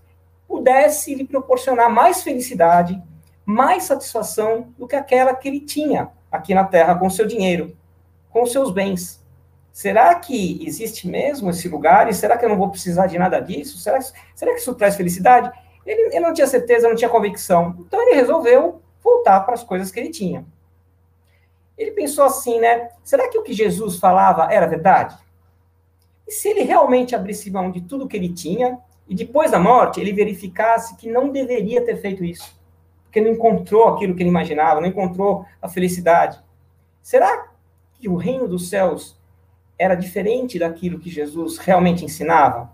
pudesse 0.49 1.15
lhe 1.15 1.25
proporcionar 1.25 1.91
mais 1.91 2.23
felicidade, 2.23 3.01
mais 3.45 3.85
satisfação 3.85 4.73
do 4.79 4.87
que 4.87 4.97
aquela 4.97 5.35
que 5.35 5.49
ele 5.49 5.61
tinha 5.61 6.11
aqui 6.31 6.55
na 6.55 6.65
Terra 6.65 6.95
com 6.97 7.09
seu 7.09 7.27
dinheiro, 7.27 7.77
com 8.31 8.45
seus 8.47 8.71
bens. 8.71 9.24
Será 9.75 10.15
que 10.15 10.65
existe 10.65 11.09
mesmo 11.09 11.51
esse 11.51 11.69
lugar? 11.69 12.09
E 12.09 12.15
será 12.15 12.39
que 12.39 12.45
eu 12.45 12.49
não 12.49 12.57
vou 12.57 12.71
precisar 12.71 13.09
de 13.09 13.19
nada 13.19 13.41
disso? 13.41 13.77
Será, 13.77 14.01
será 14.33 14.53
que 14.53 14.61
isso 14.61 14.73
traz 14.77 14.95
felicidade? 14.95 15.51
Ele, 15.85 16.15
ele 16.15 16.21
não 16.21 16.33
tinha 16.33 16.47
certeza, 16.47 16.89
não 16.89 16.95
tinha 16.95 17.11
convicção. 17.11 17.75
Então 17.81 18.01
ele 18.01 18.15
resolveu 18.15 18.81
voltar 19.03 19.41
para 19.41 19.55
as 19.55 19.65
coisas 19.65 19.91
que 19.91 19.99
ele 19.99 20.11
tinha. 20.11 20.47
Ele 21.77 21.91
pensou 21.91 22.25
assim, 22.25 22.61
né? 22.61 22.89
Será 23.03 23.29
que 23.29 23.37
o 23.37 23.43
que 23.43 23.53
Jesus 23.53 23.99
falava 23.99 24.47
era 24.49 24.65
verdade? 24.65 25.19
E 26.25 26.31
se 26.31 26.51
ele 26.51 26.63
realmente 26.63 27.17
abrisse 27.17 27.51
mão 27.51 27.73
de 27.73 27.81
tudo 27.81 28.07
que 28.07 28.17
ele 28.17 28.33
tinha 28.33 28.79
e 29.09 29.15
depois 29.15 29.51
da 29.51 29.59
morte 29.59 30.01
ele 30.01 30.13
verificasse 30.13 30.95
que 30.95 31.11
não 31.11 31.31
deveria 31.31 31.85
ter 31.85 31.97
feito 31.97 32.25
isso, 32.25 32.57
porque 33.03 33.21
não 33.21 33.33
encontrou 33.33 33.89
aquilo 33.89 34.15
que 34.15 34.23
ele 34.23 34.31
imaginava, 34.31 34.81
não 34.81 34.87
encontrou 34.87 35.45
a 35.61 35.69
felicidade? 35.69 36.41
Será 37.03 37.49
que 37.95 38.09
o 38.09 38.15
reino 38.15 38.47
dos 38.47 38.69
céus 38.69 39.19
era 39.79 39.95
diferente 39.95 40.59
daquilo 40.59 40.99
que 40.99 41.11
Jesus 41.11 41.59
realmente 41.59 42.05
ensinava? 42.05 42.73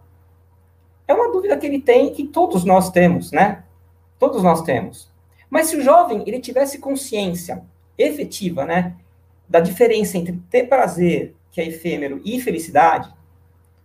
É 1.06 1.14
uma 1.14 1.32
dúvida 1.32 1.56
que 1.56 1.66
ele 1.66 1.80
tem, 1.80 2.12
que 2.12 2.24
todos 2.26 2.64
nós 2.64 2.90
temos, 2.90 3.32
né? 3.32 3.64
Todos 4.18 4.42
nós 4.42 4.62
temos. 4.62 5.10
Mas 5.48 5.66
se 5.66 5.76
o 5.76 5.82
jovem 5.82 6.22
ele 6.26 6.38
tivesse 6.38 6.78
consciência 6.78 7.64
efetiva, 7.98 8.64
né, 8.64 8.94
da 9.48 9.58
diferença 9.58 10.16
entre 10.16 10.40
ter 10.48 10.68
prazer, 10.68 11.34
que 11.50 11.60
é 11.60 11.66
efêmero, 11.66 12.20
e 12.24 12.40
felicidade, 12.40 13.12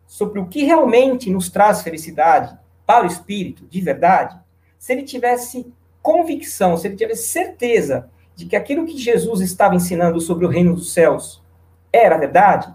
sobre 0.06 0.40
o 0.40 0.46
que 0.46 0.64
realmente 0.64 1.30
nos 1.32 1.50
traz 1.50 1.82
felicidade 1.82 2.56
para 2.86 3.04
o 3.04 3.08
espírito, 3.08 3.66
de 3.66 3.82
verdade, 3.82 4.40
se 4.78 4.94
ele 4.94 5.02
tivesse 5.02 5.74
convicção, 6.02 6.78
se 6.78 6.88
ele 6.88 6.96
tivesse 6.96 7.30
certeza 7.30 8.10
de 8.36 8.46
que 8.46 8.56
aquilo 8.56 8.86
que 8.86 8.98
Jesus 8.98 9.42
estava 9.42 9.74
ensinando 9.74 10.22
sobre 10.22 10.46
o 10.46 10.50
reino 10.50 10.76
dos 10.76 10.94
céus 10.94 11.42
era 11.92 12.18
verdade, 12.18 12.72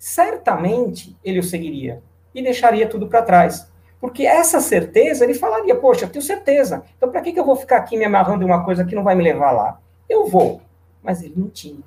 certamente 0.00 1.14
ele 1.22 1.38
o 1.38 1.42
seguiria 1.42 2.02
e 2.34 2.42
deixaria 2.42 2.88
tudo 2.88 3.06
para 3.06 3.20
trás. 3.20 3.70
Porque 4.00 4.24
essa 4.24 4.58
certeza, 4.58 5.24
ele 5.24 5.34
falaria, 5.34 5.76
poxa, 5.76 6.06
eu 6.06 6.08
tenho 6.08 6.24
certeza, 6.24 6.82
então 6.96 7.10
para 7.10 7.20
que, 7.20 7.34
que 7.34 7.38
eu 7.38 7.44
vou 7.44 7.54
ficar 7.54 7.76
aqui 7.76 7.98
me 7.98 8.04
amarrando 8.06 8.42
em 8.42 8.46
uma 8.46 8.64
coisa 8.64 8.82
que 8.82 8.94
não 8.94 9.04
vai 9.04 9.14
me 9.14 9.22
levar 9.22 9.52
lá? 9.52 9.78
Eu 10.08 10.26
vou. 10.26 10.62
Mas 11.02 11.22
ele 11.22 11.34
não 11.36 11.50
tinha. 11.50 11.82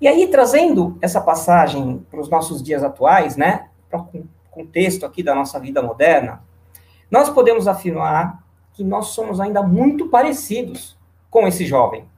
E 0.00 0.08
aí, 0.08 0.26
trazendo 0.26 0.98
essa 1.02 1.20
passagem 1.20 2.04
para 2.10 2.18
os 2.20 2.30
nossos 2.30 2.62
dias 2.62 2.82
atuais, 2.82 3.36
né, 3.36 3.68
para 3.90 4.00
o 4.00 4.26
contexto 4.50 5.04
aqui 5.04 5.22
da 5.22 5.34
nossa 5.34 5.60
vida 5.60 5.82
moderna, 5.82 6.42
nós 7.10 7.28
podemos 7.28 7.68
afirmar 7.68 8.42
que 8.72 8.82
nós 8.82 9.08
somos 9.08 9.38
ainda 9.38 9.62
muito 9.62 10.08
parecidos 10.08 10.98
com 11.30 11.46
esse 11.46 11.66
jovem. 11.66 12.08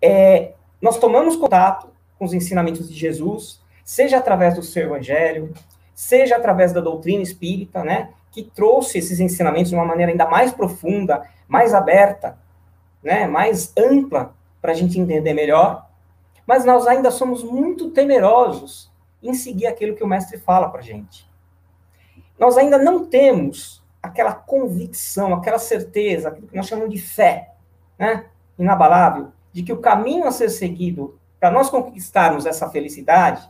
É, 0.00 0.54
nós 0.80 0.98
tomamos 0.98 1.36
contato 1.36 1.88
com 2.18 2.24
os 2.24 2.32
ensinamentos 2.32 2.88
de 2.88 2.94
Jesus, 2.94 3.60
seja 3.84 4.18
através 4.18 4.54
do 4.54 4.62
seu 4.62 4.84
evangelho, 4.84 5.52
seja 5.94 6.36
através 6.36 6.72
da 6.72 6.80
doutrina 6.80 7.22
espírita, 7.22 7.82
né, 7.82 8.10
que 8.30 8.42
trouxe 8.42 8.98
esses 8.98 9.18
ensinamentos 9.20 9.70
de 9.70 9.76
uma 9.76 9.84
maneira 9.84 10.12
ainda 10.12 10.26
mais 10.26 10.52
profunda, 10.52 11.22
mais 11.48 11.72
aberta, 11.72 12.38
né, 13.02 13.26
mais 13.26 13.72
ampla, 13.76 14.34
para 14.60 14.72
a 14.72 14.74
gente 14.74 14.98
entender 14.98 15.32
melhor. 15.32 15.88
Mas 16.46 16.64
nós 16.64 16.86
ainda 16.86 17.10
somos 17.10 17.42
muito 17.42 17.90
temerosos 17.90 18.90
em 19.22 19.32
seguir 19.32 19.66
aquilo 19.66 19.96
que 19.96 20.04
o 20.04 20.06
mestre 20.06 20.38
fala 20.38 20.68
para 20.68 20.80
a 20.80 20.84
gente. 20.84 21.26
Nós 22.38 22.58
ainda 22.58 22.76
não 22.76 23.06
temos 23.06 23.82
aquela 24.02 24.34
convicção, 24.34 25.32
aquela 25.34 25.58
certeza, 25.58 26.28
aquilo 26.28 26.48
que 26.48 26.56
nós 26.56 26.66
chamamos 26.66 26.92
de 26.92 27.00
fé, 27.00 27.54
né, 27.98 28.26
inabalável, 28.58 29.32
de 29.52 29.62
que 29.62 29.72
o 29.72 29.78
caminho 29.78 30.26
a 30.26 30.30
ser 30.30 30.50
seguido 30.50 31.18
para 31.46 31.54
nós 31.54 31.70
conquistarmos 31.70 32.44
essa 32.44 32.68
felicidade, 32.68 33.48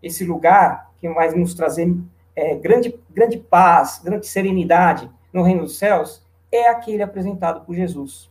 esse 0.00 0.24
lugar 0.24 0.92
que 1.00 1.08
vai 1.08 1.28
nos 1.32 1.54
trazer 1.54 1.92
é, 2.36 2.54
grande, 2.54 2.96
grande 3.10 3.36
paz, 3.36 4.00
grande 4.00 4.28
serenidade 4.28 5.10
no 5.32 5.42
reino 5.42 5.62
dos 5.62 5.76
céus, 5.76 6.24
é 6.52 6.68
aquele 6.68 7.02
apresentado 7.02 7.66
por 7.66 7.74
Jesus. 7.74 8.30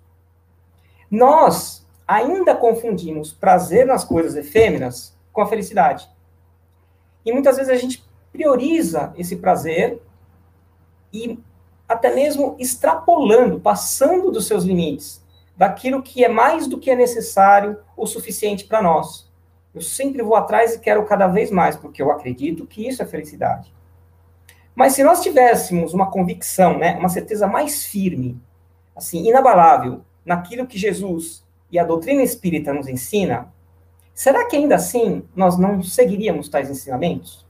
Nós 1.09 1.85
ainda 2.07 2.55
confundimos 2.55 3.33
prazer 3.33 3.85
nas 3.85 4.05
coisas 4.05 4.33
efêmeras 4.37 5.13
com 5.33 5.41
a 5.41 5.45
felicidade. 5.45 6.09
E 7.25 7.33
muitas 7.33 7.57
vezes 7.57 7.69
a 7.69 7.75
gente 7.75 8.01
prioriza 8.31 9.13
esse 9.17 9.35
prazer 9.35 10.01
e 11.11 11.37
até 11.85 12.15
mesmo 12.15 12.55
extrapolando, 12.57 13.59
passando 13.59 14.31
dos 14.31 14.47
seus 14.47 14.63
limites 14.63 15.20
daquilo 15.61 16.01
que 16.01 16.25
é 16.25 16.27
mais 16.27 16.65
do 16.65 16.79
que 16.79 16.89
é 16.89 16.95
necessário 16.95 17.77
ou 17.95 18.07
suficiente 18.07 18.65
para 18.65 18.81
nós. 18.81 19.29
Eu 19.75 19.79
sempre 19.79 20.23
vou 20.23 20.35
atrás 20.35 20.73
e 20.73 20.79
quero 20.79 21.05
cada 21.05 21.27
vez 21.27 21.51
mais, 21.51 21.75
porque 21.75 22.01
eu 22.01 22.09
acredito 22.09 22.65
que 22.65 22.87
isso 22.87 23.03
é 23.03 23.05
felicidade. 23.05 23.71
Mas 24.73 24.93
se 24.93 25.03
nós 25.03 25.21
tivéssemos 25.21 25.93
uma 25.93 26.09
convicção, 26.09 26.79
né, 26.79 26.97
uma 26.97 27.09
certeza 27.09 27.45
mais 27.45 27.85
firme, 27.85 28.41
assim, 28.95 29.29
inabalável, 29.29 30.01
naquilo 30.25 30.65
que 30.65 30.79
Jesus 30.79 31.45
e 31.71 31.77
a 31.77 31.83
doutrina 31.83 32.23
espírita 32.23 32.73
nos 32.73 32.87
ensina, 32.87 33.53
será 34.15 34.47
que 34.47 34.55
ainda 34.55 34.73
assim 34.73 35.21
nós 35.35 35.59
não 35.59 35.83
seguiríamos 35.83 36.49
tais 36.49 36.71
ensinamentos? 36.71 37.45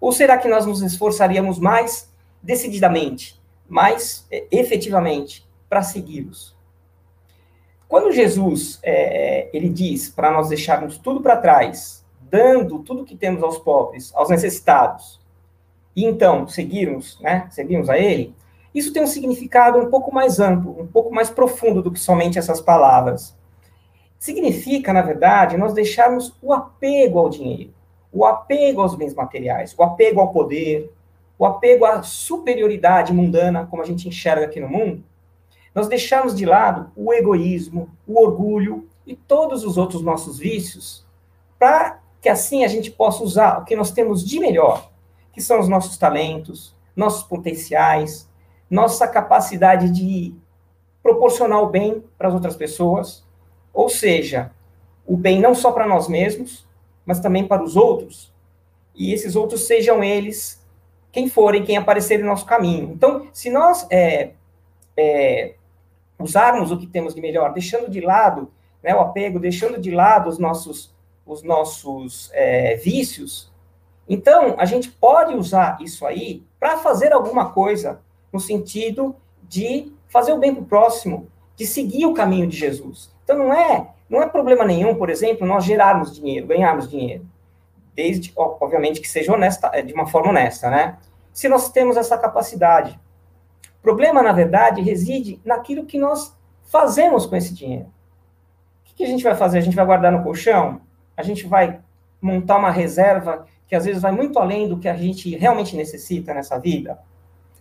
Ou 0.00 0.10
será 0.10 0.36
que 0.36 0.48
nós 0.48 0.66
nos 0.66 0.82
esforçaríamos 0.82 1.60
mais 1.60 2.12
decididamente, 2.42 3.40
mais 3.68 4.26
é, 4.32 4.48
efetivamente, 4.50 5.48
para 5.68 5.84
segui-los? 5.84 6.55
Quando 7.88 8.12
Jesus 8.12 8.80
é, 8.82 9.48
ele 9.52 9.68
diz 9.68 10.08
para 10.08 10.30
nós 10.30 10.48
deixarmos 10.48 10.98
tudo 10.98 11.20
para 11.20 11.36
trás, 11.36 12.04
dando 12.20 12.80
tudo 12.80 13.04
que 13.04 13.16
temos 13.16 13.42
aos 13.42 13.58
pobres, 13.58 14.12
aos 14.14 14.28
necessitados, 14.28 15.20
e 15.94 16.04
então 16.04 16.46
seguirmos, 16.46 17.18
né, 17.20 17.48
seguirmos 17.50 17.88
a 17.88 17.98
Ele, 17.98 18.34
isso 18.74 18.92
tem 18.92 19.02
um 19.02 19.06
significado 19.06 19.78
um 19.78 19.88
pouco 19.88 20.14
mais 20.14 20.38
amplo, 20.38 20.78
um 20.78 20.86
pouco 20.86 21.14
mais 21.14 21.30
profundo 21.30 21.80
do 21.80 21.90
que 21.90 21.98
somente 21.98 22.38
essas 22.38 22.60
palavras. 22.60 23.34
Significa, 24.18 24.92
na 24.92 25.00
verdade, 25.00 25.56
nós 25.56 25.72
deixarmos 25.72 26.34
o 26.42 26.52
apego 26.52 27.18
ao 27.18 27.30
dinheiro, 27.30 27.72
o 28.12 28.26
apego 28.26 28.82
aos 28.82 28.94
bens 28.94 29.14
materiais, 29.14 29.74
o 29.78 29.82
apego 29.82 30.20
ao 30.20 30.32
poder, 30.32 30.92
o 31.38 31.46
apego 31.46 31.84
à 31.84 32.02
superioridade 32.02 33.12
mundana, 33.12 33.66
como 33.66 33.82
a 33.82 33.86
gente 33.86 34.08
enxerga 34.08 34.44
aqui 34.44 34.60
no 34.60 34.68
mundo, 34.68 35.02
nós 35.76 35.88
deixarmos 35.88 36.34
de 36.34 36.46
lado 36.46 36.90
o 36.96 37.12
egoísmo, 37.12 37.90
o 38.06 38.18
orgulho 38.18 38.88
e 39.06 39.14
todos 39.14 39.62
os 39.62 39.76
outros 39.76 40.00
nossos 40.00 40.38
vícios, 40.38 41.04
para 41.58 42.00
que 42.18 42.30
assim 42.30 42.64
a 42.64 42.68
gente 42.68 42.90
possa 42.90 43.22
usar 43.22 43.58
o 43.58 43.64
que 43.66 43.76
nós 43.76 43.90
temos 43.90 44.24
de 44.24 44.40
melhor, 44.40 44.90
que 45.34 45.42
são 45.42 45.60
os 45.60 45.68
nossos 45.68 45.98
talentos, 45.98 46.74
nossos 46.96 47.24
potenciais, 47.24 48.26
nossa 48.70 49.06
capacidade 49.06 49.90
de 49.90 50.34
proporcionar 51.02 51.62
o 51.62 51.68
bem 51.68 52.02
para 52.16 52.28
as 52.28 52.34
outras 52.34 52.56
pessoas, 52.56 53.22
ou 53.70 53.90
seja, 53.90 54.52
o 55.06 55.14
bem 55.14 55.38
não 55.38 55.54
só 55.54 55.72
para 55.72 55.86
nós 55.86 56.08
mesmos, 56.08 56.66
mas 57.04 57.20
também 57.20 57.46
para 57.46 57.62
os 57.62 57.76
outros, 57.76 58.32
e 58.94 59.12
esses 59.12 59.36
outros 59.36 59.66
sejam 59.66 60.02
eles 60.02 60.58
quem 61.12 61.28
forem, 61.28 61.64
quem 61.66 61.76
aparecerem 61.76 62.24
no 62.24 62.30
nosso 62.30 62.46
caminho. 62.46 62.92
Então, 62.94 63.28
se 63.30 63.50
nós 63.50 63.86
é, 63.90 64.30
é, 64.96 65.54
usarmos 66.18 66.70
o 66.70 66.78
que 66.78 66.86
temos 66.86 67.14
de 67.14 67.20
melhor, 67.20 67.52
deixando 67.52 67.90
de 67.90 68.00
lado 68.00 68.50
né, 68.82 68.94
o 68.94 69.00
apego, 69.00 69.38
deixando 69.38 69.78
de 69.78 69.90
lado 69.90 70.28
os 70.28 70.38
nossos, 70.38 70.94
os 71.24 71.42
nossos 71.42 72.30
é, 72.32 72.76
vícios, 72.76 73.52
então 74.08 74.54
a 74.58 74.64
gente 74.64 74.90
pode 74.90 75.34
usar 75.34 75.78
isso 75.80 76.06
aí 76.06 76.44
para 76.60 76.78
fazer 76.78 77.12
alguma 77.12 77.50
coisa 77.50 78.00
no 78.32 78.38
sentido 78.38 79.16
de 79.42 79.92
fazer 80.08 80.32
o 80.32 80.38
bem 80.38 80.54
para 80.54 80.62
o 80.62 80.66
próximo, 80.66 81.28
de 81.56 81.66
seguir 81.66 82.06
o 82.06 82.14
caminho 82.14 82.46
de 82.46 82.56
Jesus. 82.56 83.10
Então 83.24 83.36
não 83.36 83.52
é 83.52 83.92
não 84.08 84.22
é 84.22 84.26
problema 84.26 84.64
nenhum, 84.64 84.94
por 84.94 85.10
exemplo, 85.10 85.44
nós 85.44 85.64
gerarmos 85.64 86.14
dinheiro, 86.14 86.46
ganharmos 86.46 86.88
dinheiro, 86.88 87.26
desde 87.92 88.32
obviamente 88.36 89.00
que 89.00 89.08
seja 89.08 89.32
honesta, 89.32 89.68
de 89.82 89.92
uma 89.92 90.06
forma 90.06 90.30
honesta, 90.30 90.70
né? 90.70 90.96
Se 91.32 91.48
nós 91.48 91.70
temos 91.70 91.96
essa 91.96 92.16
capacidade, 92.16 93.00
problema, 93.86 94.20
na 94.20 94.32
verdade, 94.32 94.82
reside 94.82 95.40
naquilo 95.44 95.86
que 95.86 95.96
nós 95.96 96.36
fazemos 96.64 97.24
com 97.24 97.36
esse 97.36 97.54
dinheiro. 97.54 97.86
O 98.90 98.96
que 98.96 99.04
a 99.04 99.06
gente 99.06 99.22
vai 99.22 99.36
fazer? 99.36 99.58
A 99.58 99.60
gente 99.60 99.76
vai 99.76 99.86
guardar 99.86 100.10
no 100.10 100.24
colchão? 100.24 100.80
A 101.16 101.22
gente 101.22 101.46
vai 101.46 101.78
montar 102.20 102.56
uma 102.58 102.72
reserva 102.72 103.46
que 103.68 103.76
às 103.76 103.84
vezes 103.84 104.02
vai 104.02 104.10
muito 104.10 104.40
além 104.40 104.68
do 104.68 104.76
que 104.76 104.88
a 104.88 104.96
gente 104.96 105.36
realmente 105.36 105.76
necessita 105.76 106.34
nessa 106.34 106.58
vida? 106.58 106.98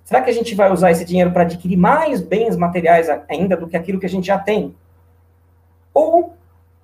Será 0.03 0.19
que 0.19 0.31
a 0.31 0.33
gente 0.33 0.55
vai 0.55 0.71
usar 0.71 0.89
esse 0.89 1.05
dinheiro 1.05 1.31
para 1.31 1.43
adquirir 1.43 1.77
mais 1.77 2.21
bens 2.21 2.57
materiais 2.57 3.07
ainda 3.29 3.55
do 3.55 3.67
que 3.67 3.77
aquilo 3.77 3.99
que 3.99 4.07
a 4.07 4.09
gente 4.09 4.25
já 4.25 4.39
tem? 4.39 4.75
Ou, 5.93 6.35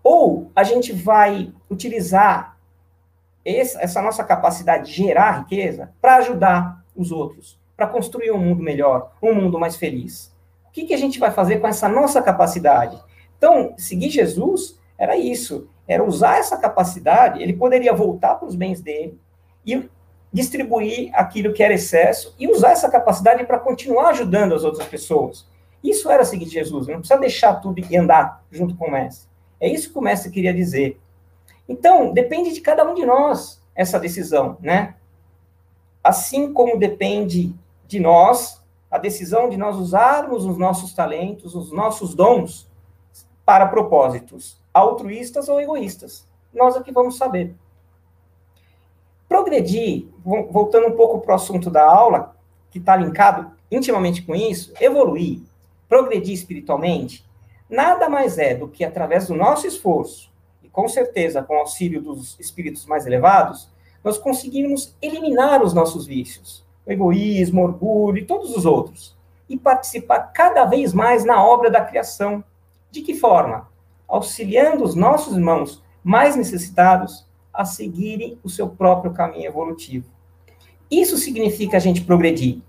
ou 0.04 0.51
a 0.56 0.63
gente 0.63 0.93
vai 0.93 1.51
utilizar 1.67 2.58
essa 3.43 4.04
nossa 4.04 4.23
capacidade 4.23 4.86
de 4.86 4.93
gerar 4.93 5.39
riqueza 5.39 5.91
para 5.99 6.17
ajudar 6.17 6.86
os 6.95 7.12
outros, 7.12 7.60
para 7.82 7.88
construir 7.88 8.30
um 8.30 8.38
mundo 8.38 8.62
melhor, 8.62 9.12
um 9.20 9.34
mundo 9.34 9.58
mais 9.60 9.76
feliz. 9.76 10.32
O 10.67 10.72
que, 10.72 10.86
que 10.86 10.94
a 10.94 10.98
gente 10.98 11.17
vai 11.17 11.32
fazer 11.32 11.58
com 11.58 11.67
essa 11.67 11.89
nossa 11.89 12.22
capacidade? 12.22 12.96
Então, 13.36 13.74
seguir 13.76 14.12
Jesus 14.12 14.80
era 15.00 15.17
isso, 15.17 15.67
era 15.88 16.04
usar 16.04 16.38
essa 16.38 16.60
capacidade, 16.60 17.41
ele 17.41 17.54
poderia 17.54 17.91
voltar 17.91 18.36
para 18.36 18.48
os 18.48 18.54
bens 18.54 18.82
dele 18.82 19.20
e 19.65 19.89
distribuir 20.32 21.10
aquilo 21.15 21.54
que 21.54 21.63
era 21.63 21.74
excesso 21.74 22.36
e 22.38 22.48
usar 22.48 22.70
essa 22.70 22.88
capacidade 22.88 23.44
para 23.46 23.58
continuar 23.58 24.10
ajudando 24.10 24.54
as 24.54 24.63
outras 24.63 24.88
pessoas. 24.88 25.48
Isso 25.84 26.08
era 26.08 26.24
seguir 26.24 26.46
Jesus, 26.50 26.86
não 26.86 27.00
precisa 27.00 27.20
deixar 27.20 27.56
tudo 27.56 27.84
e 27.89 27.98
andar 27.98 28.44
junto 28.52 28.76
com 28.76 28.89
o 28.89 28.91
mestre. 28.91 29.28
É 29.60 29.67
isso 29.67 29.91
que 29.91 29.98
o 29.98 30.04
mestre 30.04 30.30
queria 30.30 30.54
dizer. 30.54 31.02
Então, 31.67 32.13
depende 32.13 32.54
de 32.54 32.62
cada 32.62 32.88
um 32.88 32.94
de 32.94 33.08
nós 33.08 33.60
essa 33.74 34.00
decisão, 34.00 34.56
né? 34.62 34.94
Assim 36.04 36.52
como 36.52 36.78
depende 36.78 37.56
de 37.91 37.99
nós, 37.99 38.63
a 38.89 38.97
decisão 38.97 39.49
de 39.49 39.58
nós 39.58 39.75
usarmos 39.75 40.45
os 40.45 40.58
nossos 40.58 40.93
talentos, 40.93 41.54
os 41.56 41.73
nossos 41.73 42.15
dons, 42.15 42.69
para 43.45 43.67
propósitos 43.67 44.62
altruístas 44.73 45.49
ou 45.49 45.60
egoístas. 45.60 46.25
Nós 46.54 46.77
aqui 46.77 46.89
vamos 46.89 47.17
saber. 47.17 47.54
Progredir, 49.27 50.08
voltando 50.23 50.88
um 50.88 50.95
pouco 50.95 51.19
para 51.19 51.34
o 51.34 51.36
assunto 51.36 51.69
da 51.69 51.86
aula, 51.86 52.34
que 52.69 52.80
está 52.80 52.95
linkado 52.95 53.51
intimamente 53.69 54.21
com 54.21 54.34
isso, 54.34 54.73
evoluir, 54.80 55.41
progredir 55.89 56.34
espiritualmente, 56.34 57.25
nada 57.69 58.10
mais 58.10 58.38
é 58.38 58.56
do 58.56 58.69
que 58.69 58.86
através 58.86 59.27
do 59.27 59.36
nosso 59.36 59.67
esforço, 59.67 60.32
e 60.63 60.69
com 60.69 60.88
certeza 60.88 61.43
com 61.43 61.56
o 61.56 61.60
auxílio 61.60 62.01
dos 62.01 62.39
espíritos 62.39 62.86
mais 62.86 63.06
elevados, 63.06 63.69
nós 64.01 64.17
conseguimos 64.17 64.95
eliminar 65.01 65.62
os 65.62 65.73
nossos 65.73 66.06
vícios, 66.06 66.65
egoísmo, 66.91 67.63
orgulho 67.63 68.17
e 68.17 68.25
todos 68.25 68.56
os 68.56 68.65
outros, 68.65 69.17
e 69.49 69.58
participar 69.58 70.32
cada 70.34 70.65
vez 70.65 70.93
mais 70.93 71.25
na 71.25 71.43
obra 71.43 71.69
da 71.69 71.82
criação. 71.82 72.43
De 72.89 73.01
que 73.01 73.13
forma? 73.13 73.69
Auxiliando 74.08 74.84
os 74.84 74.95
nossos 74.95 75.36
irmãos 75.36 75.84
mais 76.04 76.36
necessitados 76.36 77.25
a 77.54 77.65
seguirem 77.65 78.39
o 78.43 78.49
seu 78.49 78.67
próprio 78.67 79.13
caminho 79.13 79.45
evolutivo. 79.45 80.10
Isso 80.89 81.17
significa 81.17 81.77
a 81.77 81.80
gente 81.80 82.04
progredir. 82.04 82.62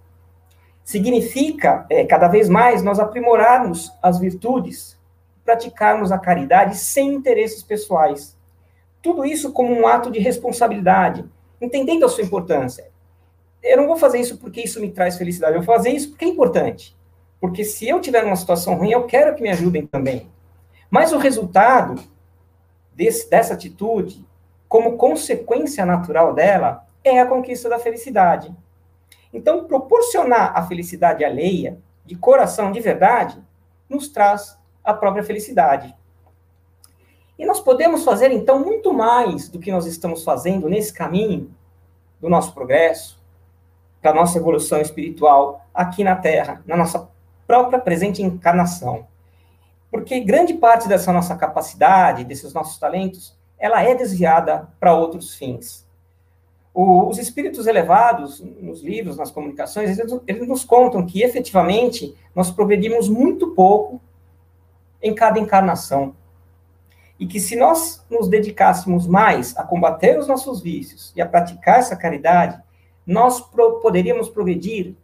Significa, 0.84 1.86
é, 1.88 2.04
cada 2.04 2.28
vez 2.28 2.48
mais, 2.48 2.82
nós 2.82 2.98
aprimorarmos 2.98 3.92
as 4.02 4.18
virtudes, 4.18 4.98
praticarmos 5.44 6.12
a 6.12 6.18
caridade 6.18 6.76
sem 6.76 7.14
interesses 7.14 7.62
pessoais. 7.62 8.36
Tudo 9.00 9.24
isso 9.24 9.52
como 9.52 9.72
um 9.72 9.86
ato 9.86 10.10
de 10.10 10.20
responsabilidade, 10.20 11.24
entendendo 11.60 12.04
a 12.04 12.08
sua 12.08 12.24
importância 12.24 12.91
eu 13.62 13.76
não 13.76 13.86
vou 13.86 13.96
fazer 13.96 14.18
isso 14.18 14.38
porque 14.38 14.60
isso 14.60 14.80
me 14.80 14.90
traz 14.90 15.16
felicidade, 15.16 15.54
eu 15.54 15.62
vou 15.62 15.74
fazer 15.74 15.90
isso 15.90 16.10
porque 16.10 16.24
é 16.24 16.28
importante. 16.28 16.96
Porque 17.40 17.64
se 17.64 17.88
eu 17.88 18.00
tiver 18.00 18.22
numa 18.22 18.36
situação 18.36 18.74
ruim, 18.74 18.92
eu 18.92 19.04
quero 19.04 19.34
que 19.34 19.42
me 19.42 19.50
ajudem 19.50 19.86
também. 19.86 20.30
Mas 20.90 21.12
o 21.12 21.18
resultado 21.18 22.02
desse, 22.94 23.28
dessa 23.28 23.54
atitude, 23.54 24.26
como 24.68 24.96
consequência 24.96 25.84
natural 25.86 26.34
dela, 26.34 26.86
é 27.04 27.18
a 27.18 27.26
conquista 27.26 27.68
da 27.68 27.78
felicidade. 27.78 28.54
Então, 29.32 29.64
proporcionar 29.64 30.52
a 30.56 30.66
felicidade 30.66 31.24
alheia, 31.24 31.78
de 32.04 32.16
coração, 32.16 32.70
de 32.70 32.80
verdade, 32.80 33.42
nos 33.88 34.08
traz 34.08 34.58
a 34.84 34.92
própria 34.92 35.22
felicidade. 35.22 35.94
E 37.38 37.46
nós 37.46 37.60
podemos 37.60 38.04
fazer, 38.04 38.30
então, 38.30 38.60
muito 38.60 38.92
mais 38.92 39.48
do 39.48 39.58
que 39.58 39.72
nós 39.72 39.86
estamos 39.86 40.22
fazendo 40.22 40.68
nesse 40.68 40.92
caminho 40.92 41.50
do 42.20 42.28
nosso 42.28 42.52
progresso, 42.52 43.21
para 44.02 44.12
nossa 44.12 44.36
evolução 44.36 44.80
espiritual 44.80 45.64
aqui 45.72 46.02
na 46.02 46.16
Terra, 46.16 46.60
na 46.66 46.76
nossa 46.76 47.08
própria 47.46 47.78
presente 47.78 48.20
encarnação. 48.20 49.06
Porque 49.90 50.18
grande 50.20 50.54
parte 50.54 50.88
dessa 50.88 51.12
nossa 51.12 51.36
capacidade, 51.36 52.24
desses 52.24 52.52
nossos 52.52 52.78
talentos, 52.78 53.38
ela 53.58 53.80
é 53.82 53.94
desviada 53.94 54.68
para 54.80 54.94
outros 54.94 55.34
fins. 55.36 55.86
O, 56.74 57.06
os 57.06 57.18
espíritos 57.18 57.66
elevados, 57.66 58.40
nos 58.40 58.82
livros, 58.82 59.16
nas 59.16 59.30
comunicações, 59.30 59.96
eles, 59.96 60.20
eles 60.26 60.48
nos 60.48 60.64
contam 60.64 61.06
que 61.06 61.22
efetivamente 61.22 62.16
nós 62.34 62.50
progredimos 62.50 63.08
muito 63.08 63.48
pouco 63.48 64.00
em 65.00 65.14
cada 65.14 65.38
encarnação. 65.38 66.16
E 67.20 67.26
que 67.26 67.38
se 67.38 67.54
nós 67.54 68.04
nos 68.10 68.28
dedicássemos 68.28 69.06
mais 69.06 69.56
a 69.56 69.62
combater 69.62 70.18
os 70.18 70.26
nossos 70.26 70.60
vícios 70.60 71.12
e 71.14 71.20
a 71.20 71.26
praticar 71.26 71.78
essa 71.78 71.94
caridade, 71.94 72.60
nós 73.06 73.40
pro, 73.40 73.80
poderíamos 73.80 74.28
progredir, 74.28 74.94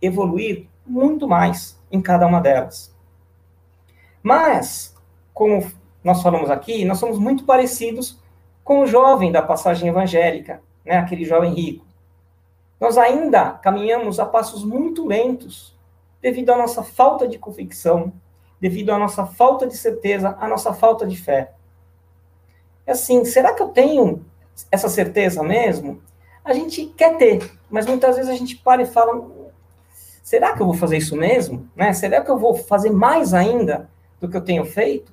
evoluir 0.00 0.66
muito 0.86 1.26
mais 1.28 1.78
em 1.90 2.00
cada 2.00 2.26
uma 2.26 2.40
delas. 2.40 2.94
Mas, 4.22 4.94
como 5.32 5.70
nós 6.02 6.22
falamos 6.22 6.50
aqui, 6.50 6.84
nós 6.84 6.98
somos 6.98 7.18
muito 7.18 7.44
parecidos 7.44 8.18
com 8.64 8.80
o 8.80 8.86
jovem 8.86 9.32
da 9.32 9.42
passagem 9.42 9.88
evangélica, 9.88 10.62
né, 10.84 10.96
aquele 10.98 11.24
jovem 11.24 11.54
rico. 11.54 11.86
nós 12.80 12.96
ainda 12.96 13.52
caminhamos 13.52 14.20
a 14.20 14.26
passos 14.26 14.64
muito 14.64 15.06
lentos, 15.06 15.76
devido 16.20 16.50
à 16.50 16.56
nossa 16.56 16.82
falta 16.82 17.26
de 17.26 17.38
convicção, 17.38 18.12
devido 18.60 18.90
à 18.90 18.98
nossa 18.98 19.26
falta 19.26 19.66
de 19.66 19.76
certeza, 19.76 20.36
à 20.40 20.46
nossa 20.46 20.72
falta 20.72 21.06
de 21.06 21.16
fé. 21.16 21.52
É 22.86 22.92
assim, 22.92 23.24
será 23.24 23.54
que 23.54 23.62
eu 23.62 23.68
tenho 23.68 24.24
essa 24.70 24.88
certeza 24.88 25.42
mesmo? 25.42 26.00
A 26.48 26.54
gente 26.54 26.86
quer 26.96 27.18
ter, 27.18 27.52
mas 27.68 27.84
muitas 27.84 28.16
vezes 28.16 28.30
a 28.30 28.34
gente 28.34 28.56
para 28.56 28.80
e 28.80 28.86
fala: 28.86 29.22
será 30.22 30.56
que 30.56 30.62
eu 30.62 30.64
vou 30.66 30.74
fazer 30.74 30.96
isso 30.96 31.14
mesmo? 31.14 31.68
Né? 31.76 31.92
Será 31.92 32.22
que 32.22 32.30
eu 32.30 32.38
vou 32.38 32.54
fazer 32.54 32.88
mais 32.88 33.34
ainda 33.34 33.90
do 34.18 34.26
que 34.30 34.34
eu 34.34 34.40
tenho 34.40 34.64
feito? 34.64 35.12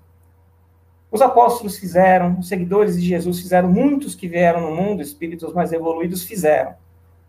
Os 1.11 1.21
apóstolos 1.21 1.77
fizeram, 1.77 2.39
os 2.39 2.47
seguidores 2.47 2.95
de 2.95 3.05
Jesus 3.05 3.41
fizeram, 3.41 3.67
muitos 3.67 4.15
que 4.15 4.29
vieram 4.29 4.61
no 4.61 4.73
mundo, 4.73 5.01
espíritos 5.01 5.53
mais 5.53 5.73
evoluídos 5.73 6.23
fizeram. 6.23 6.73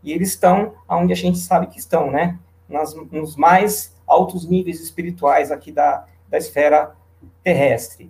E 0.04 0.12
eles 0.12 0.28
estão 0.28 0.74
onde 0.88 1.12
a 1.12 1.16
gente 1.16 1.38
sabe 1.38 1.66
que 1.66 1.80
estão, 1.80 2.08
né? 2.08 2.38
Nas, 2.68 2.94
nos 3.10 3.34
mais 3.34 3.92
altos 4.06 4.46
níveis 4.48 4.80
espirituais 4.80 5.50
aqui 5.50 5.72
da, 5.72 6.06
da 6.28 6.38
esfera 6.38 6.94
terrestre. 7.42 8.08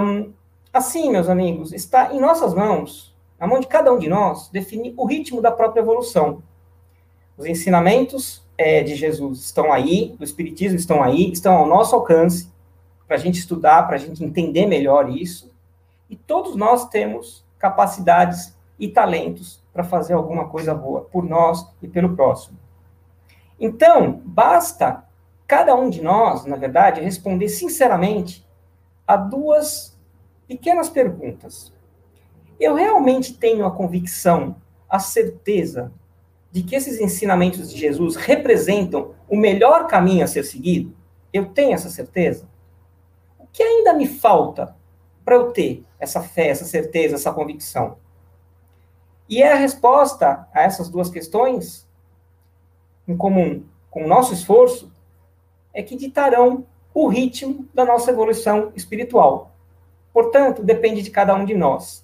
Um, 0.00 0.32
assim, 0.72 1.10
meus 1.10 1.28
amigos, 1.28 1.70
está 1.74 2.14
em 2.14 2.20
nossas 2.20 2.54
mãos, 2.54 3.13
na 3.38 3.46
mão 3.46 3.60
de 3.60 3.66
cada 3.66 3.92
um 3.92 3.98
de 3.98 4.08
nós, 4.08 4.48
definir 4.48 4.94
o 4.96 5.06
ritmo 5.06 5.40
da 5.40 5.50
própria 5.50 5.80
evolução. 5.80 6.42
Os 7.36 7.46
ensinamentos 7.46 8.44
é, 8.56 8.82
de 8.82 8.94
Jesus 8.94 9.40
estão 9.40 9.72
aí, 9.72 10.14
do 10.18 10.24
Espiritismo 10.24 10.76
estão 10.78 11.02
aí, 11.02 11.32
estão 11.32 11.56
ao 11.56 11.66
nosso 11.66 11.94
alcance, 11.94 12.52
para 13.06 13.16
a 13.16 13.18
gente 13.18 13.38
estudar, 13.38 13.82
para 13.86 13.96
a 13.96 13.98
gente 13.98 14.24
entender 14.24 14.66
melhor 14.66 15.10
isso. 15.10 15.52
E 16.08 16.16
todos 16.16 16.56
nós 16.56 16.88
temos 16.88 17.44
capacidades 17.58 18.56
e 18.78 18.88
talentos 18.88 19.62
para 19.72 19.84
fazer 19.84 20.14
alguma 20.14 20.48
coisa 20.48 20.74
boa 20.74 21.02
por 21.02 21.24
nós 21.24 21.66
e 21.82 21.88
pelo 21.88 22.14
próximo. 22.14 22.58
Então, 23.58 24.22
basta 24.24 25.04
cada 25.46 25.74
um 25.74 25.90
de 25.90 26.02
nós, 26.02 26.44
na 26.44 26.56
verdade, 26.56 27.00
responder 27.00 27.48
sinceramente 27.48 28.46
a 29.06 29.16
duas 29.16 29.98
pequenas 30.46 30.88
perguntas. 30.88 31.73
Eu 32.58 32.74
realmente 32.74 33.34
tenho 33.34 33.66
a 33.66 33.70
convicção, 33.70 34.56
a 34.88 34.98
certeza 34.98 35.92
de 36.50 36.62
que 36.62 36.76
esses 36.76 37.00
ensinamentos 37.00 37.70
de 37.70 37.78
Jesus 37.78 38.14
representam 38.14 39.12
o 39.28 39.36
melhor 39.36 39.86
caminho 39.88 40.22
a 40.22 40.28
ser 40.28 40.44
seguido? 40.44 40.94
Eu 41.32 41.46
tenho 41.46 41.74
essa 41.74 41.90
certeza? 41.90 42.48
O 43.38 43.46
que 43.52 43.62
ainda 43.62 43.92
me 43.92 44.06
falta 44.06 44.76
para 45.24 45.34
eu 45.34 45.50
ter 45.50 45.84
essa 45.98 46.22
fé, 46.22 46.48
essa 46.48 46.64
certeza, 46.64 47.16
essa 47.16 47.32
convicção? 47.32 47.96
E 49.28 49.42
é 49.42 49.52
a 49.52 49.56
resposta 49.56 50.46
a 50.52 50.62
essas 50.62 50.88
duas 50.88 51.10
questões, 51.10 51.88
em 53.08 53.16
comum 53.16 53.64
com 53.90 54.04
o 54.04 54.08
nosso 54.08 54.32
esforço, 54.32 54.92
é 55.72 55.82
que 55.82 55.96
ditarão 55.96 56.66
o 56.92 57.08
ritmo 57.08 57.68
da 57.74 57.84
nossa 57.84 58.12
evolução 58.12 58.70
espiritual. 58.76 59.50
Portanto, 60.12 60.62
depende 60.62 61.02
de 61.02 61.10
cada 61.10 61.34
um 61.34 61.44
de 61.44 61.54
nós. 61.54 62.03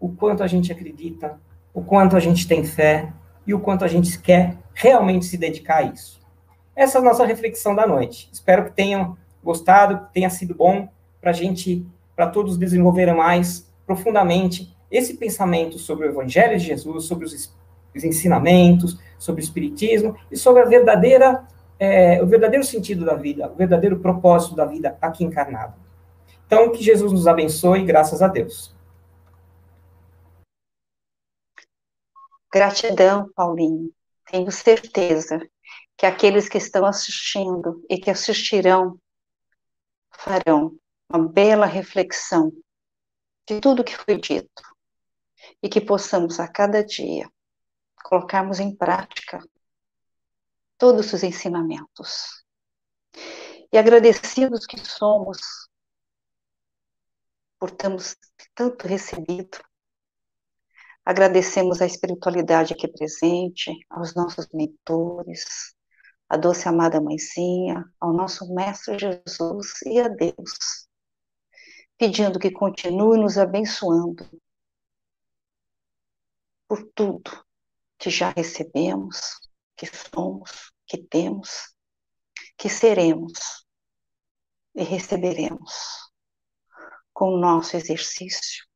O 0.00 0.08
quanto 0.10 0.42
a 0.42 0.46
gente 0.46 0.72
acredita, 0.72 1.38
o 1.74 1.82
quanto 1.82 2.16
a 2.16 2.20
gente 2.20 2.46
tem 2.46 2.64
fé 2.64 3.12
e 3.46 3.54
o 3.54 3.60
quanto 3.60 3.84
a 3.84 3.88
gente 3.88 4.18
quer 4.20 4.56
realmente 4.74 5.26
se 5.26 5.36
dedicar 5.36 5.78
a 5.78 5.82
isso. 5.82 6.20
Essa 6.74 6.98
é 6.98 7.00
a 7.00 7.04
nossa 7.04 7.24
reflexão 7.24 7.74
da 7.74 7.86
noite. 7.86 8.28
Espero 8.32 8.64
que 8.64 8.72
tenham 8.72 9.16
gostado, 9.42 10.06
que 10.06 10.14
tenha 10.14 10.30
sido 10.30 10.54
bom 10.54 10.88
para 11.20 11.30
a 11.30 11.34
gente, 11.34 11.84
para 12.14 12.28
todos 12.28 12.56
desenvolverem 12.56 13.16
mais 13.16 13.68
profundamente 13.86 14.74
esse 14.90 15.16
pensamento 15.16 15.78
sobre 15.78 16.06
o 16.06 16.10
Evangelho 16.10 16.58
de 16.58 16.64
Jesus, 16.64 17.04
sobre 17.04 17.24
os, 17.24 17.54
os 17.94 18.04
ensinamentos, 18.04 18.98
sobre 19.18 19.40
o 19.40 19.44
Espiritismo 19.44 20.16
e 20.30 20.36
sobre 20.36 20.62
a 20.62 20.66
verdadeira 20.66 21.44
é, 21.78 22.20
o 22.22 22.26
verdadeiro 22.26 22.64
sentido 22.64 23.04
da 23.04 23.14
vida, 23.14 23.50
o 23.50 23.54
verdadeiro 23.54 23.98
propósito 24.00 24.56
da 24.56 24.64
vida 24.64 24.96
aqui 25.00 25.24
encarnado. 25.24 25.74
Então, 26.46 26.72
que 26.72 26.82
Jesus 26.82 27.12
nos 27.12 27.26
abençoe, 27.26 27.84
graças 27.84 28.22
a 28.22 28.28
Deus. 28.28 28.74
Gratidão, 32.52 33.30
Paulinho. 33.34 33.92
Tenho 34.30 34.50
certeza 34.50 35.38
que 35.96 36.06
aqueles 36.06 36.48
que 36.48 36.58
estão 36.58 36.86
assistindo 36.86 37.84
e 37.88 37.98
que 37.98 38.10
assistirão 38.10 38.98
farão 40.10 40.78
uma 41.08 41.28
bela 41.28 41.66
reflexão 41.66 42.52
de 43.46 43.60
tudo 43.60 43.84
que 43.84 43.96
foi 43.96 44.18
dito 44.18 44.62
e 45.62 45.68
que 45.68 45.80
possamos 45.80 46.38
a 46.38 46.46
cada 46.46 46.84
dia 46.84 47.30
colocarmos 48.04 48.60
em 48.60 48.74
prática 48.74 49.42
todos 50.78 51.12
os 51.12 51.22
ensinamentos. 51.22 52.44
E 53.72 53.76
agradecidos 53.76 54.64
que 54.64 54.78
somos 54.78 55.38
por 57.58 57.70
termos 57.70 58.16
tanto 58.54 58.86
recebido, 58.86 59.58
agradecemos 61.08 61.80
a 61.80 61.86
espiritualidade 61.86 62.74
aqui 62.74 62.86
presente, 62.86 63.72
aos 63.88 64.14
nossos 64.14 64.46
mentores, 64.52 65.74
a 66.28 66.36
doce 66.36 66.68
amada 66.68 67.00
mãezinha, 67.00 67.82
ao 67.98 68.12
nosso 68.12 68.52
Mestre 68.54 68.98
Jesus 68.98 69.80
e 69.86 69.98
a 70.00 70.08
Deus, 70.08 70.86
pedindo 71.96 72.38
que 72.38 72.50
continue 72.50 73.18
nos 73.18 73.38
abençoando 73.38 74.28
por 76.68 76.86
tudo 76.94 77.42
que 77.96 78.10
já 78.10 78.28
recebemos, 78.28 79.40
que 79.78 79.86
somos, 79.86 80.70
que 80.86 80.98
temos, 80.98 81.74
que 82.54 82.68
seremos 82.68 83.66
e 84.74 84.84
receberemos 84.84 85.72
com 87.14 87.30
o 87.30 87.40
nosso 87.40 87.78
exercício 87.78 88.66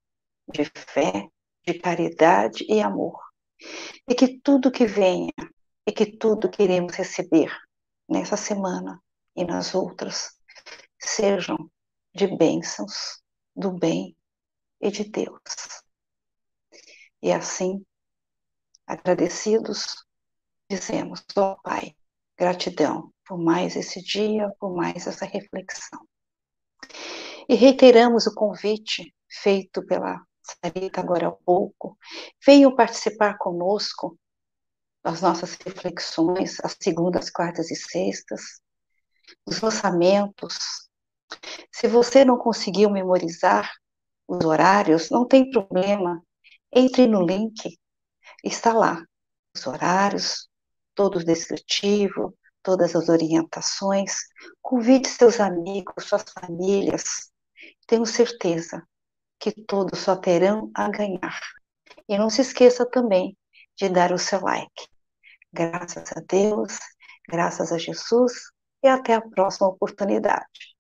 de 0.49 0.65
fé, 0.65 1.29
de 1.67 1.75
caridade 1.75 2.65
e 2.69 2.81
amor. 2.81 3.21
E 4.09 4.15
que 4.15 4.39
tudo 4.41 4.71
que 4.71 4.87
venha 4.87 5.33
e 5.87 5.93
que 5.93 6.17
tudo 6.17 6.51
que 6.51 6.63
iremos 6.63 6.95
receber 6.95 7.51
nessa 8.09 8.37
semana 8.37 9.01
e 9.35 9.45
nas 9.45 9.75
outras 9.75 10.37
sejam 10.99 11.71
de 12.15 12.27
bênçãos 12.37 13.23
do 13.55 13.73
bem 13.73 14.17
e 14.81 14.91
de 14.91 15.05
Deus. 15.05 15.41
E 17.23 17.33
assim, 17.33 17.85
agradecidos, 18.87 20.05
dizemos, 20.69 21.25
ó 21.37 21.57
Pai, 21.63 21.95
gratidão 22.37 23.13
por 23.25 23.39
mais 23.39 23.77
esse 23.77 24.03
dia, 24.03 24.51
por 24.59 24.75
mais 24.75 25.07
essa 25.07 25.25
reflexão. 25.25 26.07
E 27.49 27.55
reiteramos 27.55 28.27
o 28.27 28.35
convite 28.35 29.15
feito 29.29 29.85
pela 29.87 30.21
Sarita 30.61 31.01
agora 31.01 31.29
há 31.29 31.33
pouco. 31.33 31.97
Venham 32.45 32.75
participar 32.75 33.39
conosco 33.39 34.19
das 35.03 35.21
nossas 35.21 35.55
reflexões, 35.55 36.59
às 36.63 36.77
segundas, 36.81 37.31
quartas 37.31 37.71
e 37.71 37.77
sextas, 37.77 38.61
dos 39.47 39.61
lançamentos. 39.61 40.57
Se 41.73 41.89
você 41.89 42.25
não 42.25 42.39
conseguiu 42.39 42.91
memorizar 42.91 43.71
os 44.29 44.45
horários, 44.45 45.11
não 45.11 45.27
tem 45.27 45.51
problema. 45.51 46.23
Entre 46.73 47.07
no 47.07 47.25
link, 47.25 47.79
está 48.45 48.73
lá 48.73 49.03
os 49.55 49.67
horários, 49.67 50.49
todo 50.95 51.25
descritivo, 51.25 52.37
todas 52.63 52.95
as 52.95 53.09
orientações. 53.09 54.15
Convide 54.61 55.09
seus 55.09 55.41
amigos, 55.41 56.05
suas 56.05 56.25
famílias. 56.33 57.31
Tenho 57.87 58.07
certeza 58.07 58.87
que 59.43 59.51
todos 59.51 59.99
só 59.99 60.15
terão 60.15 60.71
a 60.73 60.89
ganhar. 60.89 61.41
E 62.09 62.17
não 62.17 62.31
se 62.31 62.43
esqueça 62.43 62.89
também 62.89 63.37
de 63.77 63.89
dar 63.89 64.13
o 64.13 64.19
seu 64.19 64.41
like. 64.41 64.87
Graças 65.53 66.13
a 66.17 66.21
Deus, 66.21 66.79
graças 67.29 67.73
a 67.73 67.79
Jesus 67.79 68.33
e 68.85 68.87
até 68.87 69.15
a 69.15 69.21
próxima 69.21 69.67
oportunidade. 69.67 70.72